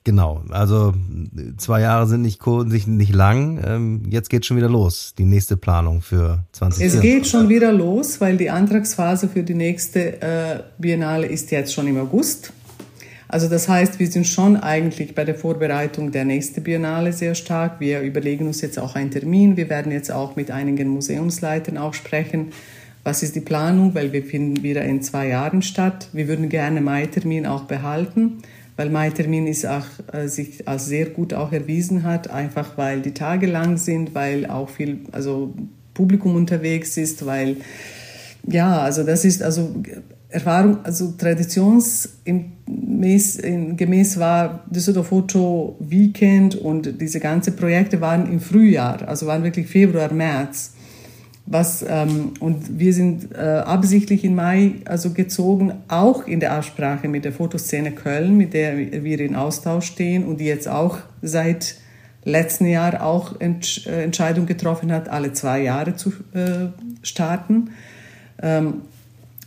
Genau. 0.04 0.42
Also 0.50 0.92
zwei 1.56 1.80
Jahre 1.80 2.06
sind 2.06 2.20
nicht 2.20 2.46
nicht, 2.46 2.86
nicht 2.86 3.14
lang. 3.14 3.64
Ähm, 3.64 4.02
jetzt 4.10 4.28
geht 4.28 4.44
schon 4.44 4.58
wieder 4.58 4.68
los. 4.68 5.14
Die 5.16 5.24
nächste 5.24 5.56
Planung 5.56 6.02
für 6.02 6.44
2020. 6.52 6.84
Es 6.84 7.00
geht 7.00 7.26
schon 7.26 7.48
wieder 7.48 7.72
los, 7.72 8.20
weil 8.20 8.36
die 8.36 8.50
Antragsphase 8.50 9.28
für 9.28 9.42
die 9.42 9.54
nächste 9.54 10.20
äh, 10.20 10.62
Biennale 10.76 11.26
ist 11.26 11.50
jetzt 11.50 11.72
schon 11.72 11.86
im 11.86 11.96
August. 11.96 12.52
Also 13.34 13.48
das 13.48 13.68
heißt, 13.68 13.98
wir 13.98 14.06
sind 14.06 14.28
schon 14.28 14.56
eigentlich 14.56 15.16
bei 15.16 15.24
der 15.24 15.34
Vorbereitung 15.34 16.12
der 16.12 16.24
nächsten 16.24 16.62
Biennale 16.62 17.12
sehr 17.12 17.34
stark. 17.34 17.80
Wir 17.80 18.00
überlegen 18.02 18.46
uns 18.46 18.60
jetzt 18.60 18.78
auch 18.78 18.94
einen 18.94 19.10
Termin. 19.10 19.56
Wir 19.56 19.68
werden 19.68 19.90
jetzt 19.90 20.12
auch 20.12 20.36
mit 20.36 20.52
einigen 20.52 20.86
Museumsleitern 20.86 21.76
auch 21.76 21.94
sprechen. 21.94 22.52
Was 23.02 23.24
ist 23.24 23.34
die 23.34 23.40
Planung? 23.40 23.92
Weil 23.92 24.12
wir 24.12 24.22
finden 24.22 24.62
wieder 24.62 24.84
in 24.84 25.02
zwei 25.02 25.26
Jahren 25.26 25.62
statt. 25.62 26.10
Wir 26.12 26.28
würden 26.28 26.48
gerne 26.48 26.80
Mai-Termin 26.80 27.44
auch 27.44 27.64
behalten, 27.64 28.38
weil 28.76 28.88
Mai-Termin 28.88 29.48
ist 29.48 29.66
auch, 29.66 29.86
äh, 30.12 30.28
sich 30.28 30.68
als 30.68 30.86
sehr 30.86 31.06
gut 31.06 31.34
auch 31.34 31.50
erwiesen 31.50 32.04
hat, 32.04 32.30
einfach 32.30 32.78
weil 32.78 33.00
die 33.00 33.14
Tage 33.14 33.48
lang 33.48 33.78
sind, 33.78 34.14
weil 34.14 34.46
auch 34.46 34.68
viel 34.68 35.00
also 35.10 35.52
Publikum 35.92 36.36
unterwegs 36.36 36.96
ist, 36.96 37.26
weil 37.26 37.56
ja, 38.46 38.78
also 38.78 39.02
das 39.02 39.24
ist 39.24 39.42
also 39.42 39.74
Erfahrung, 40.34 40.84
also 40.84 41.14
traditionsgemäß 43.04 44.18
war 44.18 44.64
Düsseldorf 44.70 45.08
Foto 45.08 45.76
Weekend 45.80 46.54
und 46.54 47.00
diese 47.00 47.20
ganzen 47.20 47.54
Projekte 47.56 48.00
waren 48.00 48.30
im 48.30 48.40
Frühjahr, 48.40 49.06
also 49.06 49.26
waren 49.26 49.44
wirklich 49.44 49.66
Februar, 49.66 50.12
März. 50.12 50.72
Was, 51.46 51.84
ähm, 51.86 52.32
und 52.40 52.78
wir 52.78 52.94
sind 52.94 53.34
äh, 53.34 53.36
absichtlich 53.36 54.24
im 54.24 54.34
Mai 54.34 54.76
also 54.86 55.10
gezogen, 55.10 55.74
auch 55.88 56.26
in 56.26 56.40
der 56.40 56.52
Absprache 56.52 57.06
mit 57.06 57.26
der 57.26 57.32
Fotoszene 57.32 57.92
Köln, 57.92 58.38
mit 58.38 58.54
der 58.54 58.78
wir 58.78 59.20
in 59.20 59.36
Austausch 59.36 59.84
stehen 59.84 60.24
und 60.24 60.40
die 60.40 60.46
jetzt 60.46 60.68
auch 60.68 61.00
seit 61.20 61.76
letzten 62.24 62.64
Jahr 62.64 63.04
auch 63.04 63.38
Entsch 63.40 63.86
äh, 63.86 64.04
Entscheidung 64.04 64.46
getroffen 64.46 64.90
hat, 64.90 65.10
alle 65.10 65.34
zwei 65.34 65.62
Jahre 65.62 65.96
zu 65.96 66.14
äh, 66.32 66.68
starten. 67.02 67.72
Ähm, 68.42 68.80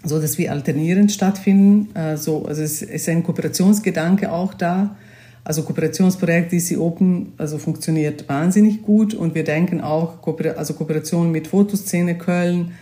so 0.04 0.20
dass 0.20 0.38
wir 0.38 0.52
alternierend 0.52 1.12
stattfinden. 1.12 1.90
Also, 1.94 2.46
also 2.46 2.62
es 2.62 2.82
ist 2.82 3.10
ein 3.10 3.24
Kooperationsgedanke 3.24 4.32
auch 4.32 4.54
da. 4.54 4.96
Also 5.44 5.64
Kooperationsprojekt 5.64 6.52
DC 6.52 6.78
Open 6.78 7.32
also 7.38 7.58
funktioniert 7.58 8.28
wahnsinnig 8.28 8.82
gut 8.82 9.14
und 9.14 9.34
wir 9.34 9.46
denken 9.46 9.80
auch 9.80 10.18
also 10.58 10.74
Kooperation 10.74 11.32
mit 11.32 11.48
Fotoszene 11.48 12.18
Köln, 12.18 12.74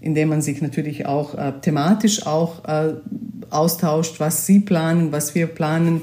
indem 0.00 0.30
man 0.30 0.40
sich 0.40 0.62
natürlich 0.62 1.04
auch 1.04 1.34
äh, 1.34 1.52
thematisch 1.60 2.26
auch 2.26 2.64
äh, 2.64 2.94
austauscht, 3.50 4.18
was 4.18 4.46
sie 4.46 4.60
planen, 4.60 5.12
was 5.12 5.34
wir 5.34 5.46
planen. 5.46 6.00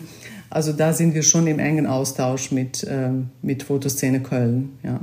Also 0.52 0.72
da 0.72 0.94
sind 0.94 1.16
wir 1.16 1.24
schon 1.24 1.48
im 1.48 1.58
engen 1.58 1.88
Austausch 1.88 2.52
mit, 2.52 2.84
äh, 2.84 3.10
mit 3.42 3.64
Fotoszene 3.64 4.22
Köln. 4.22 4.74
Ja. 4.84 5.00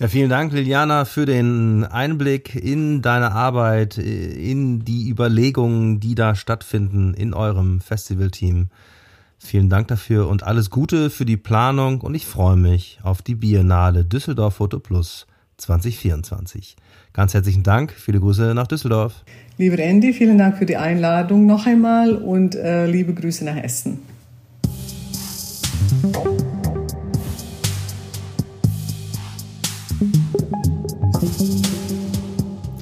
Ja, 0.00 0.08
vielen 0.08 0.30
Dank, 0.30 0.54
Liliana, 0.54 1.04
für 1.04 1.26
den 1.26 1.84
Einblick 1.84 2.54
in 2.54 3.02
deine 3.02 3.32
Arbeit, 3.32 3.98
in 3.98 4.82
die 4.82 5.10
Überlegungen, 5.10 6.00
die 6.00 6.14
da 6.14 6.34
stattfinden 6.34 7.12
in 7.12 7.34
eurem 7.34 7.82
Festivalteam. 7.82 8.68
Vielen 9.38 9.68
Dank 9.68 9.88
dafür 9.88 10.26
und 10.28 10.42
alles 10.42 10.70
Gute 10.70 11.10
für 11.10 11.26
die 11.26 11.36
Planung 11.36 12.00
und 12.00 12.14
ich 12.14 12.24
freue 12.24 12.56
mich 12.56 12.98
auf 13.02 13.20
die 13.20 13.34
Biennale 13.34 14.06
Düsseldorf 14.06 14.54
Foto 14.54 14.78
Plus 14.78 15.26
2024. 15.58 16.76
Ganz 17.12 17.34
herzlichen 17.34 17.62
Dank, 17.62 17.92
viele 17.92 18.20
Grüße 18.20 18.54
nach 18.54 18.68
Düsseldorf. 18.68 19.22
Lieber 19.58 19.78
Andy, 19.80 20.14
vielen 20.14 20.38
Dank 20.38 20.56
für 20.56 20.64
die 20.64 20.78
Einladung 20.78 21.44
noch 21.44 21.66
einmal 21.66 22.16
und 22.16 22.54
äh, 22.54 22.86
liebe 22.86 23.12
Grüße 23.12 23.44
nach 23.44 23.56
Essen. 23.56 23.98